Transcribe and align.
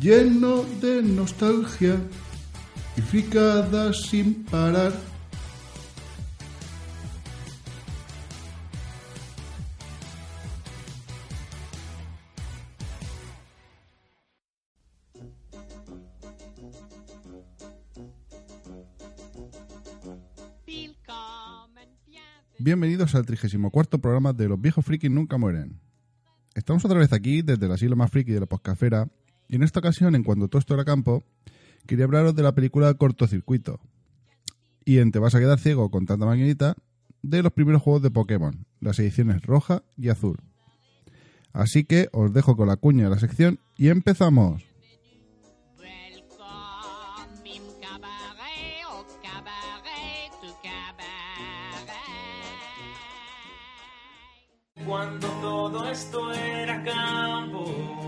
lleno 0.00 0.62
de 0.80 1.02
nostalgia 1.02 1.96
y 2.96 3.00
fricadas 3.00 4.02
sin 4.02 4.44
parar. 4.44 4.92
Bienvenidos 22.60 23.14
al 23.14 23.24
34 23.24 23.98
programa 23.98 24.32
de 24.32 24.48
Los 24.48 24.60
viejos 24.60 24.84
frikis 24.84 25.10
nunca 25.10 25.38
mueren. 25.38 25.80
Estamos 26.54 26.84
otra 26.84 26.98
vez 26.98 27.12
aquí 27.12 27.40
desde 27.40 27.64
el 27.66 27.72
asilo 27.72 27.96
más 27.96 28.10
friki 28.10 28.32
de 28.32 28.40
la 28.40 28.46
poscafera 28.46 29.08
y 29.48 29.56
en 29.56 29.62
esta 29.62 29.80
ocasión, 29.80 30.14
en 30.14 30.24
cuanto 30.24 30.48
todo 30.48 30.60
esto 30.60 30.74
era 30.74 30.84
campo, 30.84 31.24
quería 31.86 32.04
hablaros 32.04 32.34
de 32.34 32.42
la 32.42 32.54
película 32.54 32.92
Cortocircuito. 32.94 33.80
Y 34.84 34.98
en 34.98 35.10
Te 35.10 35.18
vas 35.18 35.34
a 35.34 35.40
quedar 35.40 35.58
ciego 35.58 35.90
con 35.90 36.06
tanta 36.06 36.26
maquinita, 36.26 36.76
de 37.22 37.42
los 37.42 37.52
primeros 37.52 37.82
juegos 37.82 38.02
de 38.02 38.10
Pokémon, 38.10 38.66
las 38.80 38.98
ediciones 38.98 39.42
roja 39.42 39.82
y 39.96 40.08
azul. 40.08 40.36
Así 41.52 41.84
que 41.84 42.08
os 42.12 42.32
dejo 42.32 42.56
con 42.56 42.68
la 42.68 42.76
cuña 42.76 43.04
de 43.04 43.10
la 43.10 43.18
sección 43.18 43.58
y 43.76 43.88
empezamos. 43.88 44.62
Cuando 54.86 55.28
todo 55.42 55.90
esto 55.90 56.32
era 56.32 56.82
campo, 56.82 58.07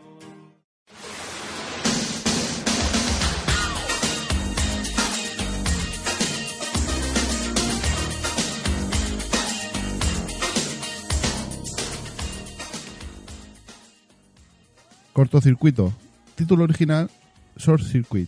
Cortocircuito. 15.21 15.93
Título 16.33 16.63
original, 16.63 17.07
Short 17.55 17.83
Circuit. 17.83 18.27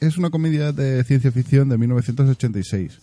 Es 0.00 0.16
una 0.16 0.30
comedia 0.30 0.72
de 0.72 1.04
ciencia 1.04 1.30
ficción 1.30 1.68
de 1.68 1.76
1986, 1.76 3.00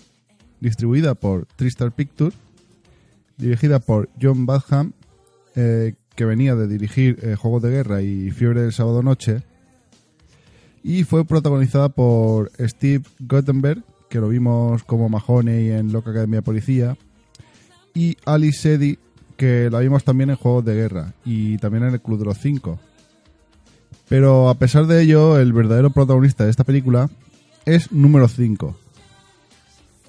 distribuida 0.60 1.14
por 1.14 1.46
Tristar 1.46 1.92
Pictures, 1.92 2.36
dirigida 3.38 3.78
por 3.78 4.10
John 4.20 4.48
Badham, 4.48 4.94
eh, 5.56 5.94
que 6.16 6.26
venía 6.26 6.56
de 6.56 6.68
dirigir 6.68 7.20
eh, 7.22 7.36
Juegos 7.36 7.62
de 7.62 7.70
Guerra 7.70 8.02
y 8.02 8.32
Fiebre 8.32 8.64
del 8.64 8.74
Sábado 8.74 9.04
Noche, 9.04 9.44
y 10.82 11.04
fue 11.04 11.24
protagonizada 11.24 11.90
por 11.90 12.52
Steve 12.58 13.04
Guttenberg, 13.20 13.84
que 14.10 14.18
lo 14.18 14.30
vimos 14.30 14.84
como 14.86 15.08
Mahoney 15.08 15.70
en 15.70 15.92
Loca 15.92 16.10
Academia 16.10 16.42
Policía, 16.42 16.98
y 17.94 18.18
Ali 18.26 18.52
Sedi, 18.52 18.98
que 19.42 19.72
la 19.72 19.80
vimos 19.80 20.04
también 20.04 20.30
en 20.30 20.36
Juegos 20.36 20.64
de 20.66 20.76
Guerra 20.76 21.14
y 21.26 21.58
también 21.58 21.84
en 21.84 21.96
el 21.96 22.00
Club 22.00 22.20
de 22.20 22.26
los 22.26 22.38
Cinco. 22.38 22.80
Pero 24.08 24.50
a 24.50 24.54
pesar 24.54 24.86
de 24.86 25.02
ello, 25.02 25.40
el 25.40 25.52
verdadero 25.52 25.90
protagonista 25.90 26.44
de 26.44 26.52
esta 26.52 26.64
película 26.64 27.10
es 27.66 27.92
número 27.92 28.28
5. 28.28 28.78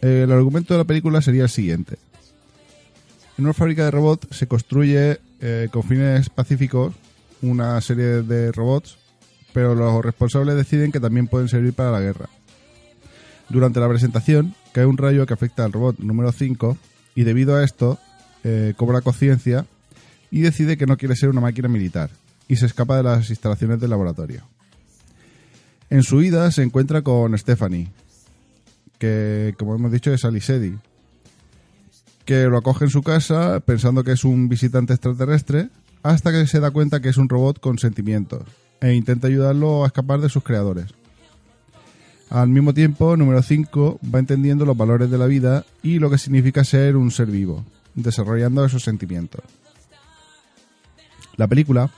El 0.03 0.31
argumento 0.32 0.75
de 0.75 0.78
la 0.78 0.84
película 0.84 1.22
sería 1.22 1.44
el 1.44 1.48
siguiente. 1.48 1.97
En 3.38 3.47
una 3.47 3.54
fábrica 3.54 3.87
de 3.87 3.91
robots 3.91 4.28
se 4.37 4.47
construye 4.47 5.19
eh, 5.41 5.70
con 5.72 5.82
fines 5.82 6.28
pacíficos 6.28 6.93
una 7.41 7.81
serie 7.81 8.20
de 8.20 8.53
robots, 8.53 8.99
pero 9.54 9.75
los 9.75 10.04
responsables 10.04 10.56
deciden 10.56 10.93
que 10.93 11.00
también 11.00 11.26
pueden 11.26 11.49
servir 11.49 11.72
para 11.72 11.91
la 11.91 12.00
guerra. 12.00 12.28
Durante 13.49 13.81
la 13.81 13.88
presentación 13.88 14.54
cae 14.72 14.84
un 14.84 14.99
rayo 14.99 15.25
que 15.25 15.32
afecta 15.32 15.64
al 15.64 15.72
robot 15.72 16.00
número 16.00 16.32
5 16.32 16.76
y 17.14 17.25
debido 17.25 17.56
a 17.56 17.64
esto 17.64 17.99
eh, 18.44 18.75
cobra 18.76 19.00
conciencia 19.00 19.66
y 20.30 20.41
decide 20.41 20.76
que 20.76 20.86
no 20.86 20.97
quiere 20.97 21.16
ser 21.16 21.28
una 21.28 21.41
máquina 21.41 21.69
militar 21.69 22.10
y 22.48 22.56
se 22.56 22.66
escapa 22.66 22.97
de 22.97 23.03
las 23.03 23.30
instalaciones 23.30 23.80
del 23.80 23.91
laboratorio. 23.91 24.42
En 25.91 26.03
su 26.03 26.22
ida 26.22 26.50
se 26.50 26.62
encuentra 26.62 27.02
con 27.02 27.36
Stephanie, 27.36 27.88
que 28.98 29.54
como 29.58 29.75
hemos 29.75 29.92
dicho 29.92 30.12
es 30.12 30.25
Alisedi, 30.25 30.76
que 32.25 32.44
lo 32.44 32.58
acoge 32.58 32.84
en 32.84 32.91
su 32.91 33.02
casa 33.02 33.60
pensando 33.60 34.04
que 34.04 34.12
es 34.12 34.25
un 34.25 34.48
visitante 34.48 34.94
extraterrestre 34.94 35.69
hasta 36.02 36.32
que 36.32 36.47
se 36.47 36.60
da 36.60 36.70
cuenta 36.70 37.00
que 37.00 37.08
es 37.08 37.16
un 37.16 37.28
robot 37.28 37.60
con 37.60 37.78
sentimientos 37.78 38.42
e 38.81 38.94
intenta 38.94 39.28
ayudarlo 39.28 39.84
a 39.84 39.86
escapar 39.86 40.20
de 40.20 40.28
sus 40.28 40.42
creadores. 40.42 40.86
Al 42.31 42.48
mismo 42.48 42.72
tiempo, 42.72 43.16
número 43.16 43.42
5 43.42 44.00
va 44.12 44.19
entendiendo 44.19 44.64
los 44.64 44.76
valores 44.76 45.10
de 45.10 45.19
la 45.19 45.26
vida 45.26 45.66
y 45.82 45.98
lo 45.98 46.10
que 46.10 46.19
significa 46.19 46.64
ser 46.64 46.97
un 46.97 47.10
ser 47.10 47.26
vivo, 47.26 47.64
desarrollando 47.94 48.64
esos 48.64 48.82
sentimientos. 48.82 49.42
La 51.36 51.48
película 51.48 51.91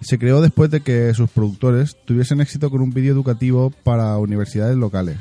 se 0.00 0.18
creó 0.18 0.40
después 0.40 0.70
de 0.70 0.80
que 0.80 1.12
sus 1.14 1.30
productores 1.30 1.96
tuviesen 2.04 2.40
éxito 2.40 2.70
con 2.70 2.82
un 2.82 2.90
vídeo 2.90 3.12
educativo 3.12 3.72
para 3.82 4.18
universidades 4.18 4.76
locales, 4.76 5.16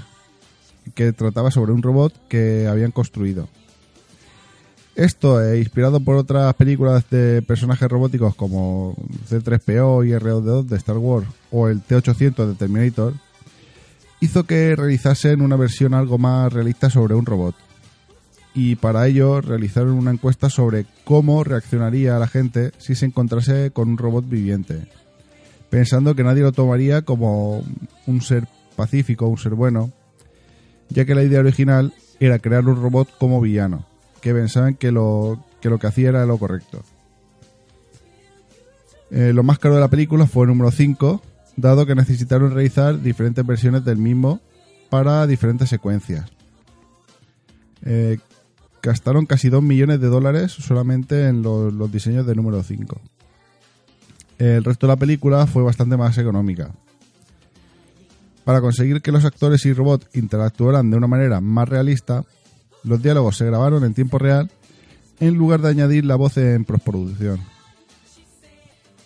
que 0.93 1.13
trataba 1.13 1.51
sobre 1.51 1.71
un 1.71 1.81
robot 1.81 2.13
que 2.27 2.67
habían 2.67 2.91
construido. 2.91 3.47
Esto, 4.95 5.55
inspirado 5.55 5.99
por 5.99 6.15
otras 6.15 6.53
películas 6.55 7.09
de 7.09 7.41
personajes 7.41 7.89
robóticos 7.89 8.35
como 8.35 8.95
C3PO 9.29 10.07
y 10.07 10.11
R2D2 10.11 10.65
de 10.65 10.77
Star 10.77 10.97
Wars 10.97 11.27
o 11.51 11.67
el 11.67 11.81
T800 11.81 12.47
de 12.47 12.55
Terminator, 12.55 13.13
hizo 14.21 14.45
que 14.45 14.73
realizasen 14.75 15.41
una 15.41 15.57
versión 15.57 15.93
algo 15.93 16.17
más 16.17 16.51
realista 16.51 16.89
sobre 16.89 17.13
un 17.13 17.25
robot 17.25 17.55
y 18.55 18.77
para 18.77 19.05
ello 19.05 19.41
realizaron 19.41 19.91
una 19.91 20.11
encuesta 20.11 20.49
sobre 20.49 20.85
cómo 21.03 21.43
reaccionaría 21.43 22.17
la 22.17 22.27
gente 22.27 22.71
si 22.77 22.95
se 22.95 23.05
encontrase 23.05 23.71
con 23.71 23.89
un 23.89 23.97
robot 23.97 24.27
viviente, 24.27 24.87
pensando 25.69 26.15
que 26.15 26.23
nadie 26.23 26.41
lo 26.41 26.53
tomaría 26.53 27.01
como 27.01 27.63
un 28.07 28.21
ser 28.21 28.47
pacífico, 28.77 29.27
un 29.27 29.37
ser 29.37 29.55
bueno, 29.55 29.91
ya 30.87 31.03
que 31.03 31.15
la 31.15 31.23
idea 31.23 31.41
original 31.41 31.93
era 32.21 32.39
crear 32.39 32.65
un 32.65 32.81
robot 32.81 33.09
como 33.17 33.41
villano, 33.41 33.85
que 34.21 34.33
pensaban 34.33 34.75
que 34.75 34.93
lo 34.93 35.43
que, 35.59 35.69
lo 35.69 35.77
que 35.77 35.87
hacía 35.87 36.09
era 36.09 36.25
lo 36.25 36.37
correcto. 36.37 36.81
Eh, 39.11 39.33
lo 39.33 39.43
más 39.43 39.59
caro 39.59 39.75
de 39.75 39.81
la 39.81 39.89
película 39.89 40.27
fue 40.27 40.45
el 40.45 40.49
número 40.49 40.71
5, 40.71 41.21
dado 41.57 41.85
que 41.85 41.93
necesitaron 41.93 42.53
realizar 42.53 43.01
diferentes 43.01 43.45
versiones 43.45 43.83
del 43.83 43.97
mismo 43.97 44.39
para 44.89 45.27
diferentes 45.27 45.69
secuencias. 45.69 46.25
Eh, 47.83 48.17
gastaron 48.85 49.25
casi 49.25 49.49
2 49.49 49.63
millones 49.63 49.99
de 49.99 50.07
dólares 50.07 50.51
solamente 50.51 51.27
en 51.27 51.41
los, 51.41 51.91
diseños 51.91 52.25
de 52.27 52.35
número 52.35 52.61
5. 52.61 53.01
El 54.37 54.63
resto 54.63 54.85
de 54.85 54.93
la 54.93 54.97
película 54.97 55.47
fue 55.47 55.63
bastante 55.63 55.97
más 55.97 56.17
económica. 56.17 56.71
Para 58.43 58.61
conseguir 58.61 59.01
que 59.01 59.11
los 59.11 59.25
actores 59.25 59.65
y 59.65 59.73
robots 59.73 60.07
interactuaran 60.13 60.91
de 60.91 60.97
una 60.97 61.07
manera 61.07 61.41
más 61.41 61.67
realista, 61.67 62.23
los 62.83 63.01
diálogos 63.01 63.37
se 63.37 63.45
grabaron 63.45 63.83
en 63.83 63.95
tiempo 63.95 64.19
real 64.19 64.51
en 65.19 65.33
lugar 65.33 65.61
de 65.61 65.69
añadir 65.69 66.05
la 66.05 66.15
voz 66.15 66.37
en 66.37 66.63
postproducción. 66.63 67.39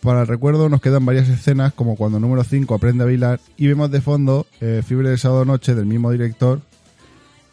Para 0.02 0.22
el 0.22 0.28
recuerdo 0.28 0.68
nos 0.68 0.82
quedan 0.82 1.06
varias 1.06 1.30
escenas 1.30 1.74
como 1.74 1.96
cuando 1.96 2.20
número 2.20 2.44
5 2.44 2.74
aprende 2.74 3.04
a 3.04 3.06
bailar 3.06 3.40
y 3.56 3.68
vemos 3.68 3.92
de 3.92 4.02
fondo 4.02 4.46
eh, 4.60 4.82
de 4.86 5.18
sábado 5.18 5.46
noche 5.46 5.76
del 5.76 5.86
mismo 5.86 6.12
director 6.12 6.62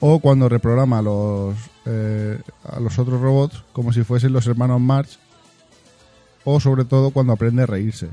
o 0.00 0.18
cuando 0.20 0.48
reprograma 0.48 0.98
a 0.98 1.02
los, 1.02 1.56
eh, 1.86 2.40
a 2.64 2.80
los 2.80 2.98
otros 2.98 3.20
robots 3.20 3.62
como 3.72 3.92
si 3.92 4.02
fuesen 4.02 4.32
los 4.32 4.46
hermanos 4.46 4.80
March 4.80 5.18
o 6.44 6.60
sobre 6.60 6.84
todo 6.84 7.10
cuando 7.10 7.32
aprende 7.32 7.62
a 7.62 7.66
reírse. 7.66 8.08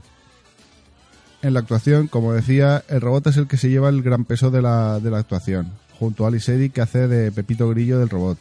En 1.42 1.54
la 1.54 1.60
actuación, 1.60 2.08
como 2.08 2.34
decía, 2.34 2.84
el 2.88 3.02
robot 3.02 3.28
es 3.28 3.38
el 3.38 3.48
que 3.48 3.58
se 3.58 3.70
lleva 3.70 3.90
el 3.90 4.02
gran 4.02 4.24
peso 4.24 4.50
de 4.50 4.62
la, 4.62 5.00
de 5.00 5.12
la 5.12 5.20
actuación, 5.20 5.72
junto 6.00 6.24
a 6.24 6.30
Alice 6.30 6.70
que 6.70 6.82
hace 6.82 7.08
de 7.08 7.32
Pepito 7.32 7.70
Grillo 7.70 8.00
del 8.00 8.10
robot. 8.10 8.38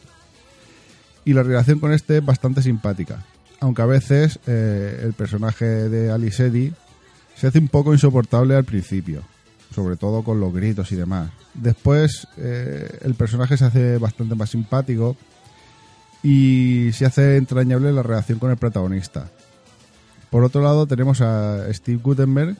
Y 1.25 1.33
la 1.33 1.43
relación 1.43 1.79
con 1.79 1.91
este 1.91 2.17
es 2.17 2.25
bastante 2.25 2.61
simpática, 2.61 3.25
aunque 3.59 3.81
a 3.81 3.87
veces 3.87 4.39
eh, 4.47 5.01
el 5.03 5.13
personaje 5.13 5.65
de 5.65 6.11
Alice 6.11 6.71
se 7.35 7.47
hace 7.47 7.59
un 7.59 7.67
poco 7.67 7.93
insoportable 7.93 8.55
al 8.55 8.63
principio, 8.63 9.21
sobre 9.73 9.97
todo 9.97 10.23
con 10.23 10.39
los 10.39 10.53
gritos 10.53 10.91
y 10.91 10.95
demás. 10.95 11.31
Después 11.53 12.27
eh, 12.37 12.99
el 13.01 13.15
personaje 13.15 13.57
se 13.57 13.65
hace 13.65 13.97
bastante 13.97 14.35
más 14.35 14.49
simpático 14.49 15.17
y 16.23 16.89
se 16.93 17.05
hace 17.05 17.37
entrañable 17.37 17.91
la 17.91 18.03
relación 18.03 18.39
con 18.39 18.51
el 18.51 18.57
protagonista. 18.57 19.29
Por 20.29 20.43
otro 20.43 20.63
lado 20.63 20.87
tenemos 20.87 21.21
a 21.21 21.71
Steve 21.73 21.99
Gutenberg 22.01 22.57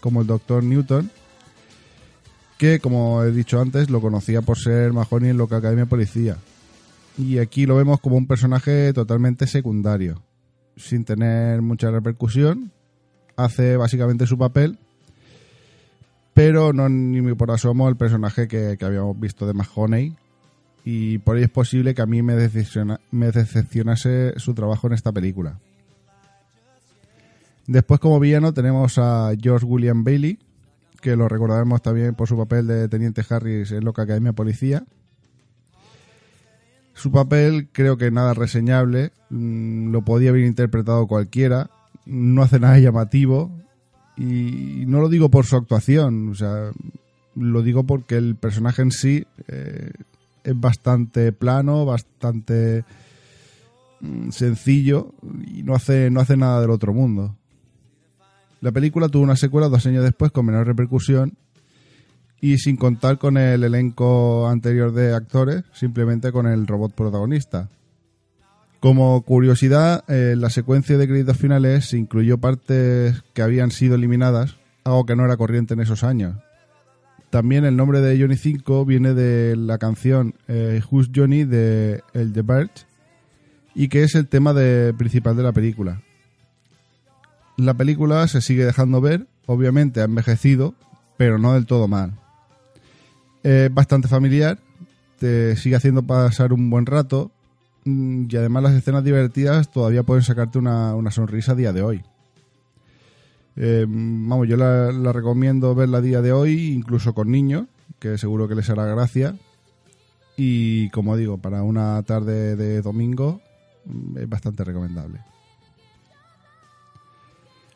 como 0.00 0.22
el 0.22 0.26
Dr. 0.26 0.64
Newton, 0.64 1.10
que 2.56 2.78
como 2.78 3.22
he 3.22 3.32
dicho 3.32 3.60
antes 3.60 3.90
lo 3.90 4.00
conocía 4.00 4.42
por 4.42 4.58
ser 4.58 4.92
Mahoney 4.92 5.30
en 5.30 5.38
Local 5.38 5.58
Academia 5.58 5.86
Policía. 5.86 6.36
Y 7.18 7.38
aquí 7.38 7.66
lo 7.66 7.76
vemos 7.76 8.00
como 8.00 8.16
un 8.16 8.26
personaje 8.26 8.92
totalmente 8.92 9.46
secundario, 9.46 10.22
sin 10.76 11.04
tener 11.04 11.60
mucha 11.60 11.90
repercusión. 11.90 12.72
Hace 13.36 13.76
básicamente 13.76 14.26
su 14.26 14.38
papel, 14.38 14.78
pero 16.40 16.72
no 16.72 16.88
ni 16.88 17.34
por 17.34 17.50
asomo 17.50 17.86
el 17.90 17.96
personaje 17.96 18.48
que, 18.48 18.76
que 18.78 18.84
habíamos 18.86 19.18
visto 19.20 19.46
de 19.46 19.52
Mahoney. 19.52 20.16
Y 20.86 21.18
por 21.18 21.36
ello 21.36 21.44
es 21.44 21.52
posible 21.52 21.94
que 21.94 22.00
a 22.00 22.06
mí 22.06 22.22
me, 22.22 22.34
decepciona- 22.34 22.98
me 23.10 23.30
decepcionase 23.30 24.32
su 24.38 24.54
trabajo 24.54 24.86
en 24.86 24.94
esta 24.94 25.12
película. 25.12 25.58
Después 27.66 28.00
como 28.00 28.18
villano 28.18 28.54
tenemos 28.54 28.96
a 28.96 29.32
George 29.38 29.66
William 29.66 30.02
Bailey, 30.02 30.38
que 31.02 31.14
lo 31.14 31.28
recordaremos 31.28 31.82
también 31.82 32.14
por 32.14 32.26
su 32.26 32.38
papel 32.38 32.66
de 32.66 32.88
Teniente 32.88 33.22
Harris 33.28 33.70
en 33.72 33.84
Loca 33.84 34.02
Academia 34.02 34.32
Policía. 34.32 34.84
Su 36.94 37.12
papel 37.12 37.68
creo 37.70 37.98
que 37.98 38.10
nada 38.10 38.32
reseñable, 38.32 39.12
mm, 39.28 39.90
lo 39.92 40.02
podía 40.02 40.30
haber 40.30 40.44
interpretado 40.46 41.06
cualquiera, 41.06 41.68
no 42.06 42.42
hace 42.42 42.58
nada 42.58 42.78
llamativo 42.78 43.50
y 44.20 44.84
no 44.86 45.00
lo 45.00 45.08
digo 45.08 45.30
por 45.30 45.46
su 45.46 45.56
actuación, 45.56 46.28
o 46.28 46.34
sea, 46.34 46.72
lo 47.34 47.62
digo 47.62 47.84
porque 47.84 48.16
el 48.16 48.36
personaje 48.36 48.82
en 48.82 48.90
sí 48.90 49.24
eh, 49.48 49.92
es 50.44 50.60
bastante 50.60 51.32
plano, 51.32 51.86
bastante 51.86 52.84
mm, 54.00 54.28
sencillo 54.28 55.14
y 55.46 55.62
no 55.62 55.74
hace, 55.74 56.10
no 56.10 56.20
hace 56.20 56.36
nada 56.36 56.60
del 56.60 56.68
otro 56.68 56.92
mundo. 56.92 57.34
La 58.60 58.72
película 58.72 59.08
tuvo 59.08 59.22
una 59.22 59.36
secuela 59.36 59.70
dos 59.70 59.86
años 59.86 60.04
después 60.04 60.32
con 60.32 60.44
menor 60.44 60.66
repercusión 60.66 61.38
y 62.42 62.58
sin 62.58 62.76
contar 62.76 63.16
con 63.16 63.38
el 63.38 63.64
elenco 63.64 64.46
anterior 64.48 64.92
de 64.92 65.14
actores, 65.14 65.64
simplemente 65.72 66.30
con 66.30 66.46
el 66.46 66.66
robot 66.66 66.92
protagonista. 66.92 67.70
Como 68.80 69.20
curiosidad, 69.22 70.04
eh, 70.08 70.34
la 70.38 70.48
secuencia 70.48 70.96
de 70.96 71.06
créditos 71.06 71.36
finales 71.36 71.92
incluyó 71.92 72.38
partes 72.38 73.22
que 73.34 73.42
habían 73.42 73.70
sido 73.70 73.94
eliminadas, 73.94 74.56
algo 74.84 75.04
que 75.04 75.14
no 75.16 75.26
era 75.26 75.36
corriente 75.36 75.74
en 75.74 75.80
esos 75.80 76.02
años. 76.02 76.36
También 77.28 77.66
el 77.66 77.76
nombre 77.76 78.00
de 78.00 78.18
Johnny 78.18 78.38
5 78.38 78.86
viene 78.86 79.12
de 79.12 79.54
la 79.54 79.76
canción 79.76 80.34
eh, 80.48 80.80
Who's 80.90 81.10
Johnny 81.14 81.44
de 81.44 82.02
El 82.14 82.32
The 82.32 82.42
y 83.74 83.88
que 83.88 84.02
es 84.02 84.14
el 84.14 84.26
tema 84.28 84.54
principal 84.96 85.36
de 85.36 85.42
la 85.42 85.52
película. 85.52 86.00
La 87.58 87.74
película 87.74 88.26
se 88.28 88.40
sigue 88.40 88.64
dejando 88.64 89.02
ver, 89.02 89.26
obviamente 89.44 90.00
ha 90.00 90.04
envejecido, 90.04 90.74
pero 91.18 91.38
no 91.38 91.52
del 91.52 91.66
todo 91.66 91.86
mal. 91.86 92.18
Es 93.42 93.72
bastante 93.72 94.08
familiar, 94.08 94.58
te 95.18 95.54
sigue 95.56 95.76
haciendo 95.76 96.02
pasar 96.02 96.54
un 96.54 96.70
buen 96.70 96.86
rato 96.86 97.30
y 97.84 98.36
además 98.36 98.62
las 98.62 98.74
escenas 98.74 99.04
divertidas 99.04 99.70
todavía 99.70 100.02
pueden 100.02 100.22
sacarte 100.22 100.58
una, 100.58 100.94
una 100.94 101.10
sonrisa 101.10 101.52
a 101.52 101.54
día 101.54 101.72
de 101.72 101.82
hoy. 101.82 102.02
Eh, 103.56 103.84
vamos, 103.88 104.48
yo 104.48 104.56
la, 104.56 104.92
la 104.92 105.12
recomiendo 105.12 105.74
verla 105.74 105.98
a 105.98 106.02
día 106.02 106.22
de 106.22 106.32
hoy, 106.32 106.72
incluso 106.72 107.14
con 107.14 107.30
niños, 107.30 107.66
que 107.98 108.18
seguro 108.18 108.48
que 108.48 108.54
les 108.54 108.68
hará 108.70 108.86
gracia. 108.86 109.36
Y 110.36 110.88
como 110.90 111.16
digo, 111.16 111.38
para 111.38 111.62
una 111.62 112.02
tarde 112.02 112.56
de 112.56 112.80
domingo 112.82 113.40
mm, 113.84 114.18
es 114.18 114.28
bastante 114.28 114.64
recomendable. 114.64 115.20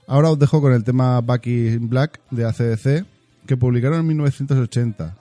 Ahora 0.07 0.31
os 0.31 0.39
dejo 0.39 0.61
con 0.61 0.73
el 0.73 0.85
tema 0.85 1.21
Bucky 1.21 1.69
in 1.69 1.89
Black 1.89 2.21
de 2.31 2.45
ACDC, 2.45 3.07
que 3.47 3.57
publicaron 3.57 4.01
en 4.01 4.07
1980 4.07 5.17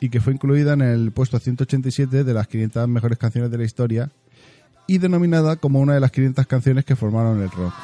y 0.00 0.10
que 0.10 0.20
fue 0.20 0.34
incluida 0.34 0.74
en 0.74 0.82
el 0.82 1.10
puesto 1.12 1.38
187 1.38 2.22
de 2.22 2.34
las 2.34 2.46
500 2.48 2.86
mejores 2.88 3.18
canciones 3.18 3.50
de 3.50 3.58
la 3.58 3.64
historia 3.64 4.10
y 4.86 4.98
denominada 4.98 5.56
como 5.56 5.80
una 5.80 5.94
de 5.94 6.00
las 6.00 6.10
500 6.10 6.46
canciones 6.46 6.84
que 6.84 6.96
formaron 6.96 7.42
el 7.42 7.50
rock. 7.50 7.74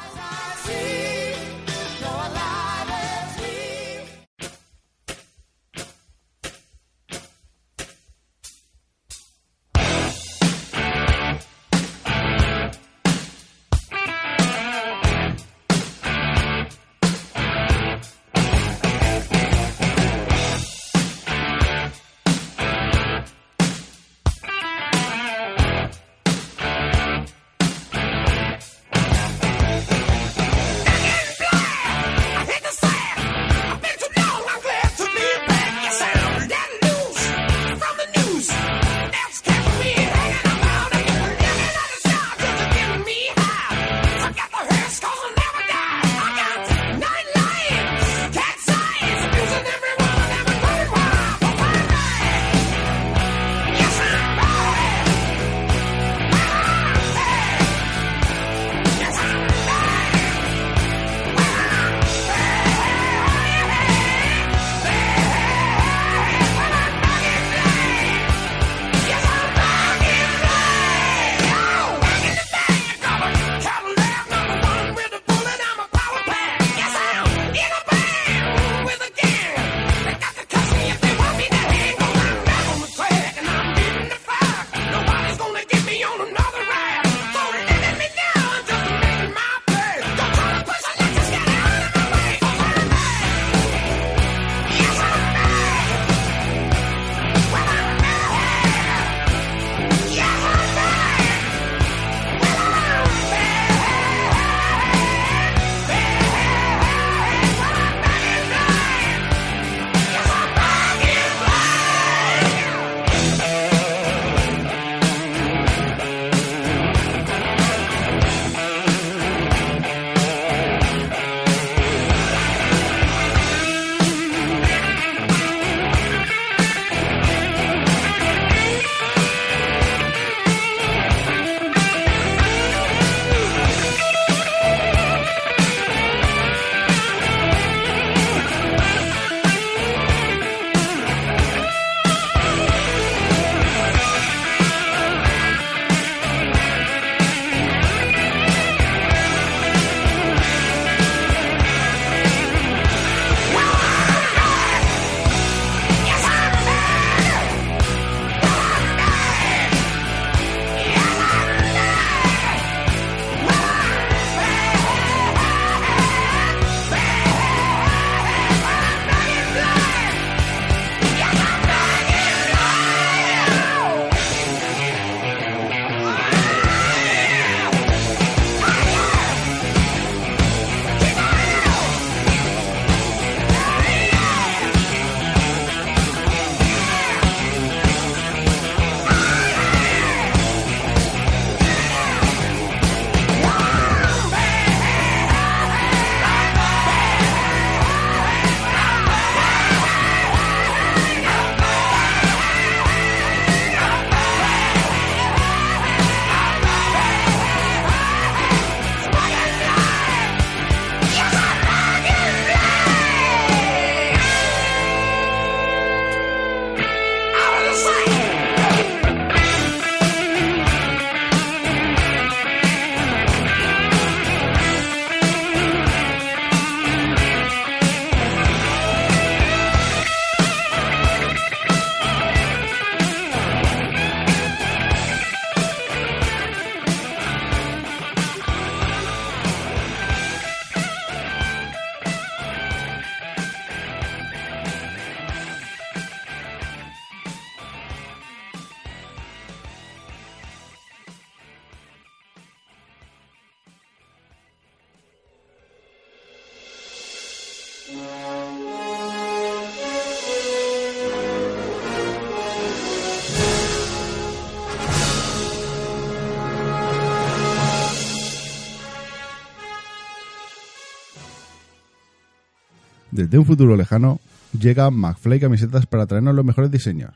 Desde 273.23 273.37
un 273.37 273.45
futuro 273.45 273.77
lejano, 273.77 274.19
llega 274.59 274.91
McFly 274.91 275.39
Camisetas 275.39 275.85
para 275.85 276.07
traernos 276.07 276.35
los 276.35 276.43
mejores 276.43 276.69
diseños. 276.69 277.13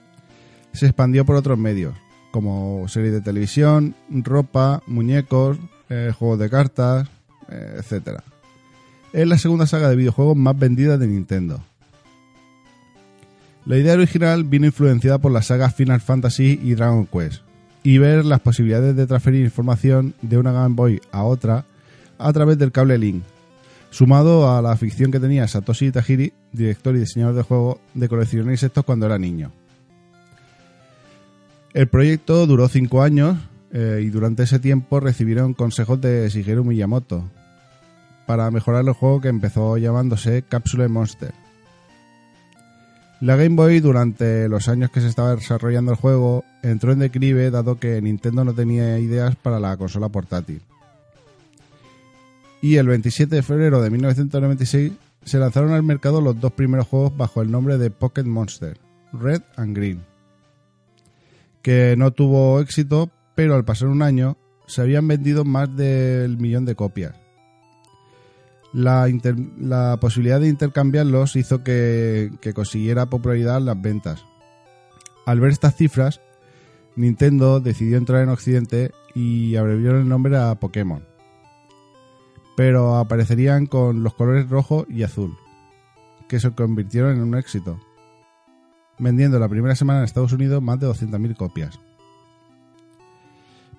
se 0.71 0.85
expandió 0.85 1.25
por 1.25 1.35
otros 1.35 1.59
medios, 1.59 1.95
como 2.31 2.88
series 2.88 3.11
de 3.11 3.19
televisión, 3.19 3.93
ropa, 4.09 4.83
muñecos, 4.88 5.57
juegos 5.89 6.39
de 6.39 6.49
cartas, 6.49 7.09
eh, 7.49 7.75
etcétera. 7.79 8.23
Es 9.11 9.27
la 9.27 9.39
segunda 9.39 9.65
saga 9.65 9.89
de 9.89 9.95
videojuegos 9.95 10.37
más 10.37 10.57
vendida 10.57 10.97
de 10.99 11.07
Nintendo. 11.07 11.63
La 13.65 13.77
idea 13.77 13.93
original 13.93 14.43
vino 14.43 14.67
influenciada 14.67 15.17
por 15.17 15.31
las 15.31 15.47
sagas 15.47 15.73
Final 15.73 15.99
Fantasy 15.99 16.59
y 16.61 16.75
Dragon 16.75 17.07
Quest, 17.07 17.41
y 17.83 17.97
ver 17.97 18.23
las 18.23 18.39
posibilidades 18.39 18.95
de 18.95 19.07
transferir 19.07 19.43
información 19.43 20.13
de 20.21 20.37
una 20.37 20.51
Game 20.51 20.75
Boy 20.75 21.01
a 21.11 21.23
otra 21.23 21.65
a 22.19 22.33
través 22.33 22.59
del 22.59 22.71
cable 22.71 22.99
Link, 22.99 23.23
sumado 23.89 24.55
a 24.55 24.61
la 24.61 24.75
ficción 24.77 25.11
que 25.11 25.19
tenía 25.19 25.47
Satoshi 25.47 25.91
Tajiri, 25.91 26.31
director 26.51 26.95
y 26.95 26.99
diseñador 26.99 27.35
de 27.35 27.43
juegos 27.43 27.77
de 27.95 28.09
coleccionar 28.09 28.51
insectos 28.51 28.85
cuando 28.85 29.07
era 29.07 29.17
niño. 29.17 29.51
El 31.73 31.87
proyecto 31.87 32.45
duró 32.45 32.67
5 32.67 33.01
años 33.01 33.37
eh, 33.71 34.01
y 34.03 34.09
durante 34.09 34.43
ese 34.43 34.59
tiempo 34.59 34.99
recibieron 34.99 35.53
consejos 35.53 35.99
de 35.99 36.29
Shigeru 36.29 36.63
Miyamoto 36.63 37.23
para 38.29 38.51
mejorar 38.51 38.86
el 38.86 38.93
juego 38.93 39.21
que 39.21 39.27
empezó 39.27 39.75
llamándose 39.79 40.43
Capsule 40.43 40.88
Monster. 40.88 41.33
La 43.21 43.36
Game 43.36 43.55
Boy 43.55 43.79
durante 43.79 44.48
los 44.48 44.67
años 44.67 44.91
que 44.91 45.01
se 45.01 45.07
estaba 45.07 45.36
desarrollando 45.36 45.93
el 45.93 45.98
juego 45.98 46.45
entró 46.62 46.91
en 46.91 47.00
declive 47.00 47.50
dado 47.50 47.79
que 47.79 48.00
Nintendo 48.03 48.45
no 48.45 48.53
tenía 48.53 49.00
ideas 49.00 49.36
para 49.36 49.59
la 49.59 49.75
consola 49.77 50.09
portátil. 50.09 50.62
Y 52.62 52.75
el 52.75 52.88
27 52.88 53.36
de 53.36 53.41
febrero 53.41 53.81
de 53.81 53.89
1996 53.89 54.91
se 55.25 55.39
lanzaron 55.39 55.71
al 55.71 55.81
mercado 55.81 56.21
los 56.21 56.39
dos 56.39 56.51
primeros 56.51 56.86
juegos 56.86 57.17
bajo 57.17 57.41
el 57.41 57.50
nombre 57.50 57.79
de 57.79 57.89
Pocket 57.89 58.25
Monster, 58.25 58.77
Red 59.12 59.41
and 59.55 59.75
Green, 59.75 60.03
que 61.63 61.95
no 61.98 62.12
tuvo 62.12 62.59
éxito, 62.59 63.09
pero 63.33 63.55
al 63.55 63.65
pasar 63.65 63.88
un 63.88 64.03
año 64.03 64.38
se 64.67 64.83
habían 64.83 65.07
vendido 65.07 65.45
más 65.45 65.75
del 65.75 66.38
millón 66.38 66.65
de 66.65 66.75
copias. 66.75 67.18
La, 68.71 69.97
posibilidad 69.99 70.39
de 70.39 70.47
intercambiarlos 70.47 71.35
hizo 71.35 71.63
que, 71.63 72.31
consiguiera 72.53 73.07
popularidad 73.07 73.61
las 73.61 73.81
ventas. 73.81 74.23
Al 75.25 75.39
ver 75.39 75.51
estas 75.51 75.75
cifras, 75.75 76.21
Nintendo 76.95 77.59
decidió 77.59 77.97
entrar 77.97 78.21
en 78.21 78.29
Occidente 78.29 78.91
y 79.15 79.55
abrevió 79.55 79.91
el 79.91 80.07
nombre 80.07 80.38
a 80.38 80.55
Pokémon. 80.55 81.03
Pero 82.55 82.97
aparecerían 82.97 83.65
con 83.65 84.03
los 84.03 84.13
colores 84.13 84.49
rojo 84.49 84.85
y 84.89 85.03
azul, 85.03 85.35
que 86.27 86.39
se 86.39 86.51
convirtieron 86.51 87.13
en 87.13 87.21
un 87.21 87.35
éxito, 87.35 87.79
vendiendo 88.97 89.39
la 89.39 89.49
primera 89.49 89.75
semana 89.75 89.99
en 89.99 90.05
Estados 90.05 90.33
Unidos 90.33 90.61
más 90.61 90.79
de 90.79 90.88
200.000 90.88 91.35
copias. 91.38 91.79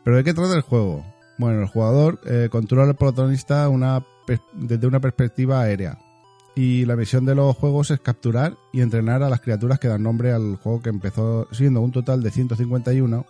¿Pero 0.02 0.16
de 0.16 0.25
qué 0.25 0.32
trata 0.32 0.54
el 0.54 0.62
juego? 0.62 1.04
Bueno, 1.38 1.61
el 1.61 1.68
jugador 1.68 2.20
eh, 2.26 2.49
controla 2.50 2.90
al 2.90 2.97
protagonista 2.97 3.68
una 3.68 4.04
desde 4.52 4.87
una 4.87 5.00
perspectiva 5.00 5.62
aérea. 5.62 5.99
Y 6.54 6.84
la 6.84 6.96
misión 6.96 7.25
de 7.25 7.34
los 7.34 7.56
juegos 7.56 7.90
es 7.90 8.00
capturar 8.00 8.56
y 8.72 8.80
entrenar 8.80 9.22
a 9.22 9.30
las 9.30 9.40
criaturas 9.40 9.78
que 9.78 9.88
dan 9.88 10.02
nombre 10.02 10.32
al 10.32 10.56
juego 10.56 10.82
que 10.82 10.90
empezó 10.90 11.49
siendo 11.52 11.80
un 11.80 11.92
total 11.92 12.22
de 12.22 12.30
151 12.30 13.25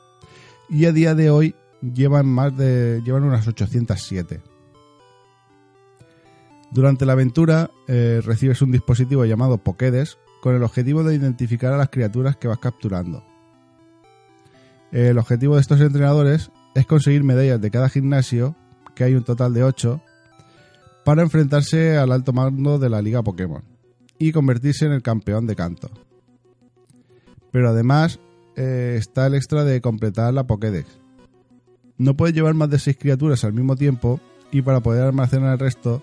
y 0.69 0.87
a 0.87 0.92
día 0.92 1.14
de 1.14 1.30
hoy 1.30 1.54
llevan 1.83 2.26
más 2.26 2.57
de 2.57 3.02
llevan 3.04 3.25
unas 3.25 3.47
807. 3.47 4.40
Durante 6.71 7.04
la 7.04 7.12
aventura 7.12 7.71
eh, 7.88 8.23
recibes 8.25 8.62
un 8.62 8.71
dispositivo 8.71 9.25
llamado 9.25 9.59
Pokédex 9.59 10.19
con 10.40 10.54
el 10.54 10.62
objetivo 10.62 11.02
de 11.02 11.14
identificar 11.14 11.73
a 11.73 11.76
las 11.76 11.90
criaturas 11.90 12.37
que 12.37 12.49
vas 12.49 12.59
capturando. 12.59 13.25
El 14.92 15.19
objetivo 15.19 15.57
de 15.57 15.61
estos 15.61 15.80
entrenadores 15.80 16.50
es 16.75 16.87
conseguir 16.87 17.23
medallas 17.23 17.61
de 17.61 17.71
cada 17.71 17.88
gimnasio, 17.88 18.57
que 18.95 19.04
hay 19.04 19.14
un 19.14 19.25
total 19.25 19.54
de 19.54 19.64
8, 19.64 20.00
para 21.11 21.23
enfrentarse 21.23 21.97
al 21.97 22.12
alto 22.12 22.33
mando 22.33 22.79
de 22.79 22.88
la 22.88 23.02
Liga 23.02 23.25
Pokémon 23.25 23.64
y 24.17 24.31
convertirse 24.31 24.87
en 24.87 24.93
el 24.93 25.02
campeón 25.02 25.49
de 25.49 25.57
canto. 25.57 25.90
Pero 27.50 27.71
además 27.71 28.21
eh, 28.55 28.95
está 28.97 29.26
el 29.26 29.35
extra 29.35 29.64
de 29.64 29.81
completar 29.81 30.33
la 30.33 30.47
Pokédex. 30.47 30.87
No 31.99 32.17
puedes 32.17 32.33
llevar 32.33 32.55
más 32.55 32.71
de 32.71 32.79
6 32.79 32.97
criaturas 32.97 33.43
al 33.43 33.55
mismo 33.55 33.75
tiempo 33.75 34.21
y 34.52 34.62
para 34.62 34.85
poder 34.85 35.02
almacenar 35.02 35.55
el 35.55 35.59
resto 35.59 36.00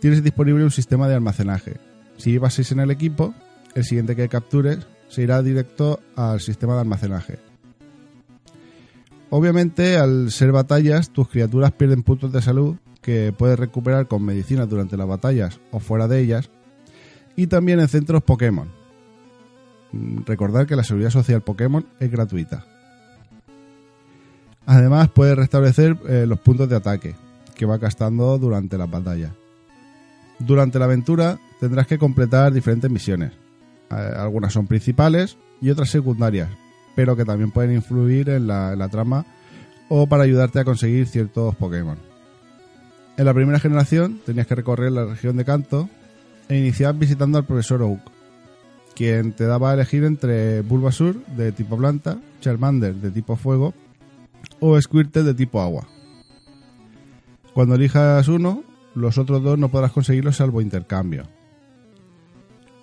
tienes 0.00 0.24
disponible 0.24 0.64
un 0.64 0.72
sistema 0.72 1.06
de 1.06 1.14
almacenaje. 1.14 1.76
Si 2.16 2.32
llevas 2.32 2.54
6 2.54 2.72
en 2.72 2.80
el 2.80 2.90
equipo, 2.90 3.36
el 3.76 3.84
siguiente 3.84 4.16
que 4.16 4.28
captures 4.28 4.84
se 5.10 5.22
irá 5.22 5.44
directo 5.44 6.00
al 6.16 6.40
sistema 6.40 6.74
de 6.74 6.80
almacenaje. 6.80 7.38
Obviamente, 9.30 9.96
al 9.96 10.32
ser 10.32 10.50
batallas, 10.50 11.10
tus 11.10 11.28
criaturas 11.28 11.70
pierden 11.70 12.02
puntos 12.02 12.32
de 12.32 12.42
salud 12.42 12.74
que 13.04 13.34
puedes 13.36 13.58
recuperar 13.58 14.08
con 14.08 14.24
medicinas 14.24 14.66
durante 14.66 14.96
las 14.96 15.06
batallas 15.06 15.60
o 15.70 15.78
fuera 15.78 16.08
de 16.08 16.20
ellas, 16.20 16.48
y 17.36 17.48
también 17.48 17.78
en 17.78 17.88
centros 17.88 18.22
Pokémon. 18.22 18.66
Mm, 19.92 20.22
Recordar 20.24 20.66
que 20.66 20.74
la 20.74 20.84
seguridad 20.84 21.10
social 21.10 21.42
Pokémon 21.42 21.84
es 22.00 22.10
gratuita. 22.10 22.64
Además, 24.64 25.10
puedes 25.10 25.36
restablecer 25.36 25.98
eh, 26.08 26.24
los 26.26 26.40
puntos 26.40 26.70
de 26.70 26.76
ataque 26.76 27.14
que 27.54 27.66
va 27.66 27.76
gastando 27.76 28.38
durante 28.38 28.78
las 28.78 28.90
batallas. 28.90 29.32
Durante 30.38 30.78
la 30.78 30.86
aventura 30.86 31.38
tendrás 31.60 31.86
que 31.86 31.98
completar 31.98 32.54
diferentes 32.54 32.90
misiones. 32.90 33.32
Eh, 33.90 34.14
algunas 34.16 34.54
son 34.54 34.66
principales 34.66 35.36
y 35.60 35.68
otras 35.68 35.90
secundarias, 35.90 36.48
pero 36.96 37.16
que 37.16 37.26
también 37.26 37.50
pueden 37.50 37.74
influir 37.74 38.30
en 38.30 38.46
la, 38.46 38.72
en 38.72 38.78
la 38.78 38.88
trama 38.88 39.26
o 39.90 40.06
para 40.06 40.22
ayudarte 40.22 40.60
a 40.60 40.64
conseguir 40.64 41.06
ciertos 41.06 41.54
Pokémon. 41.56 42.13
En 43.16 43.24
la 43.24 43.34
primera 43.34 43.60
generación 43.60 44.20
tenías 44.26 44.46
que 44.46 44.56
recorrer 44.56 44.90
la 44.90 45.04
región 45.04 45.36
de 45.36 45.44
Kanto 45.44 45.88
e 46.48 46.58
iniciar 46.58 46.96
visitando 46.96 47.38
al 47.38 47.44
profesor 47.44 47.82
Oak, 47.82 48.00
quien 48.94 49.32
te 49.32 49.44
daba 49.44 49.70
a 49.70 49.74
elegir 49.74 50.04
entre 50.04 50.62
Bulbasur 50.62 51.24
de 51.26 51.52
tipo 51.52 51.76
planta, 51.76 52.18
Charmander 52.40 52.94
de 52.94 53.10
tipo 53.12 53.36
fuego 53.36 53.72
o 54.58 54.80
Squirtle 54.80 55.22
de 55.22 55.34
tipo 55.34 55.60
agua. 55.60 55.86
Cuando 57.54 57.76
elijas 57.76 58.26
uno, 58.26 58.64
los 58.96 59.16
otros 59.16 59.42
dos 59.42 59.58
no 59.58 59.68
podrás 59.68 59.92
conseguirlos 59.92 60.36
salvo 60.36 60.60
intercambio. 60.60 61.28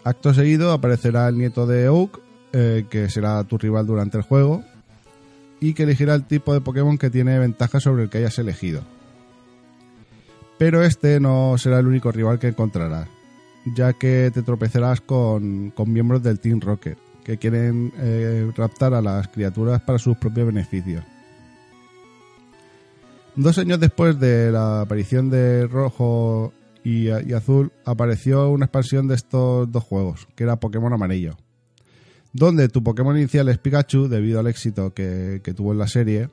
Acto 0.06 0.34
seguido 0.34 0.72
aparecerá 0.72 1.28
el 1.28 1.38
nieto 1.38 1.68
de 1.68 1.90
Oak, 1.90 2.20
eh, 2.54 2.86
que 2.90 3.10
será 3.10 3.44
tu 3.44 3.58
rival 3.58 3.86
durante 3.86 4.18
el 4.18 4.24
juego, 4.24 4.64
y 5.60 5.74
que 5.74 5.84
elegirá 5.84 6.16
el 6.16 6.24
tipo 6.24 6.54
de 6.54 6.62
Pokémon 6.62 6.98
que 6.98 7.10
tiene 7.10 7.38
ventaja 7.38 7.82
sobre 7.82 8.04
el 8.04 8.10
que 8.10 8.20
hayas 8.20 8.40
elegido. 8.40 8.82
Pero 10.62 10.84
este 10.84 11.20
no 11.20 11.58
será 11.58 11.80
el 11.80 11.88
único 11.88 12.12
rival 12.12 12.38
que 12.38 12.50
encontrarás, 12.50 13.08
ya 13.76 13.94
que 13.94 14.30
te 14.32 14.44
tropezarás 14.44 15.02
con, 15.02 15.72
con 15.72 15.92
miembros 15.92 16.22
del 16.22 16.40
Team 16.40 16.60
Rocket, 16.62 17.00
que 17.24 17.40
quieren 17.40 17.92
eh, 17.98 18.48
raptar 18.56 18.94
a 18.94 19.02
las 19.02 19.28
criaturas 19.30 19.82
para 19.82 19.98
sus 19.98 20.18
propios 20.18 20.46
beneficios. 20.46 21.04
Dos 23.36 23.58
años 23.58 23.80
después 23.80 24.20
de 24.20 24.52
la 24.52 24.82
aparición 24.82 25.32
de 25.32 25.66
Rojo 25.66 26.54
y, 26.84 27.10
Azul, 27.10 27.72
apareció 27.84 28.52
una 28.52 28.66
expansión 28.66 29.08
de 29.08 29.16
estos 29.16 29.72
dos 29.72 29.84
juegos, 29.84 30.28
que 30.36 30.44
era 30.44 30.60
Pokémon 30.60 30.94
Amarillo 30.94 31.38
donde 32.34 32.70
tu 32.70 32.84
Pokémon 32.84 33.18
inicial 33.18 33.50
es 33.50 33.58
Pikachu 33.58 34.08
debido 34.08 34.40
al 34.40 34.46
éxito 34.46 34.94
que, 34.94 35.42
tuvo 35.56 35.72
en 35.72 35.80
la 35.80 35.88
serie 35.88 36.30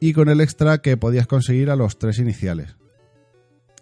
y 0.00 0.12
con 0.12 0.28
el 0.28 0.42
extra 0.42 0.82
que 0.82 0.98
podías 0.98 1.26
conseguir 1.26 1.70
a 1.70 1.76
los 1.76 1.98
tres 1.98 2.18
iniciales. 2.18 2.76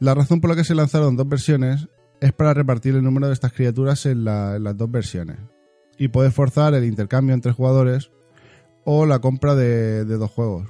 La 0.01 0.15
razón 0.15 0.41
por 0.41 0.51
la 0.51 0.57
que 0.57 0.65
se 0.65 0.75
lanzaron 0.75 1.17
dos 1.17 1.29
versiones 1.29 1.89
es 2.21 2.33
para 2.33 2.55
repartir 2.55 2.95
el 2.95 3.03
número 3.03 3.29
de 3.29 3.33
estas 3.33 3.53
criaturas 3.53 4.07
en, 4.07 4.25
la, 4.25 4.57
en 4.57 4.65
las 4.65 4.77
dos 4.77 4.91
versiones 4.91 5.39
y 5.99 6.09
poder 6.09 6.33
forzar 6.33 6.75
el 6.75 6.85
intercambio 6.85 7.35
entre 7.35 7.53
jugadores 7.53 8.11
o 8.85 9.07
la 9.07 9.21
compra 9.21 9.55
de, 9.55 10.05
de 10.05 10.17
dos 10.17 10.31
juegos. 10.31 10.69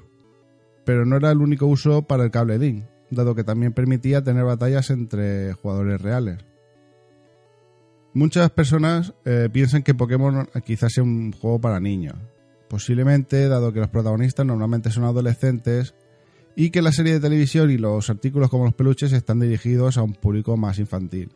Pero 0.85 1.05
no 1.05 1.17
era 1.17 1.33
el 1.33 1.39
único 1.39 1.67
uso 1.67 2.03
para 2.03 2.25
el 2.25 2.31
cable 2.31 2.59
Link, 2.59 2.85
dado 3.11 3.35
que 3.35 3.45
también 3.45 3.73
permitía 3.73 4.23
tener 4.23 4.45
batallas 4.45 4.91
entre 4.91 5.53
jugadores 5.55 6.01
reales. 6.01 6.39
Muchas 8.15 8.51
personas 8.51 9.12
eh, 9.25 9.49
piensan 9.53 9.83
que 9.83 9.95
Pokémon 9.95 10.49
quizás 10.65 10.93
sea 10.95 11.05
un 11.05 11.33
juego 11.33 11.61
para 11.61 11.81
niños. 11.81 12.15
Posiblemente, 12.69 13.49
dado 13.49 13.73
que 13.73 13.81
los 13.81 13.91
protagonistas 13.91 14.47
normalmente 14.47 14.91
son 14.91 15.05
adolescentes 15.05 15.95
y 16.59 16.71
que 16.71 16.81
la 16.81 16.90
serie 16.90 17.12
de 17.12 17.21
televisión 17.21 17.71
y 17.71 17.77
los 17.77 18.09
artículos 18.09 18.49
como 18.49 18.64
los 18.64 18.75
peluches 18.75 19.12
están 19.12 19.40
dirigidos 19.40 19.99
a 19.99 20.03
un 20.03 20.14
público 20.14 20.57
más 20.57 20.79
infantil. 20.79 21.31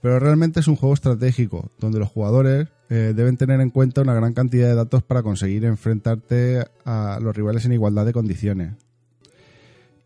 Pero 0.00 0.18
realmente 0.18 0.60
es 0.60 0.68
un 0.68 0.76
juego 0.76 0.94
estratégico, 0.94 1.70
donde 1.78 1.98
los 1.98 2.08
jugadores 2.08 2.68
eh, 2.88 3.12
deben 3.14 3.36
tener 3.36 3.60
en 3.60 3.68
cuenta 3.68 4.00
una 4.00 4.14
gran 4.14 4.32
cantidad 4.32 4.68
de 4.68 4.74
datos 4.74 5.02
para 5.02 5.22
conseguir 5.22 5.66
enfrentarte 5.66 6.64
a 6.86 7.18
los 7.20 7.36
rivales 7.36 7.66
en 7.66 7.74
igualdad 7.74 8.06
de 8.06 8.14
condiciones. 8.14 8.72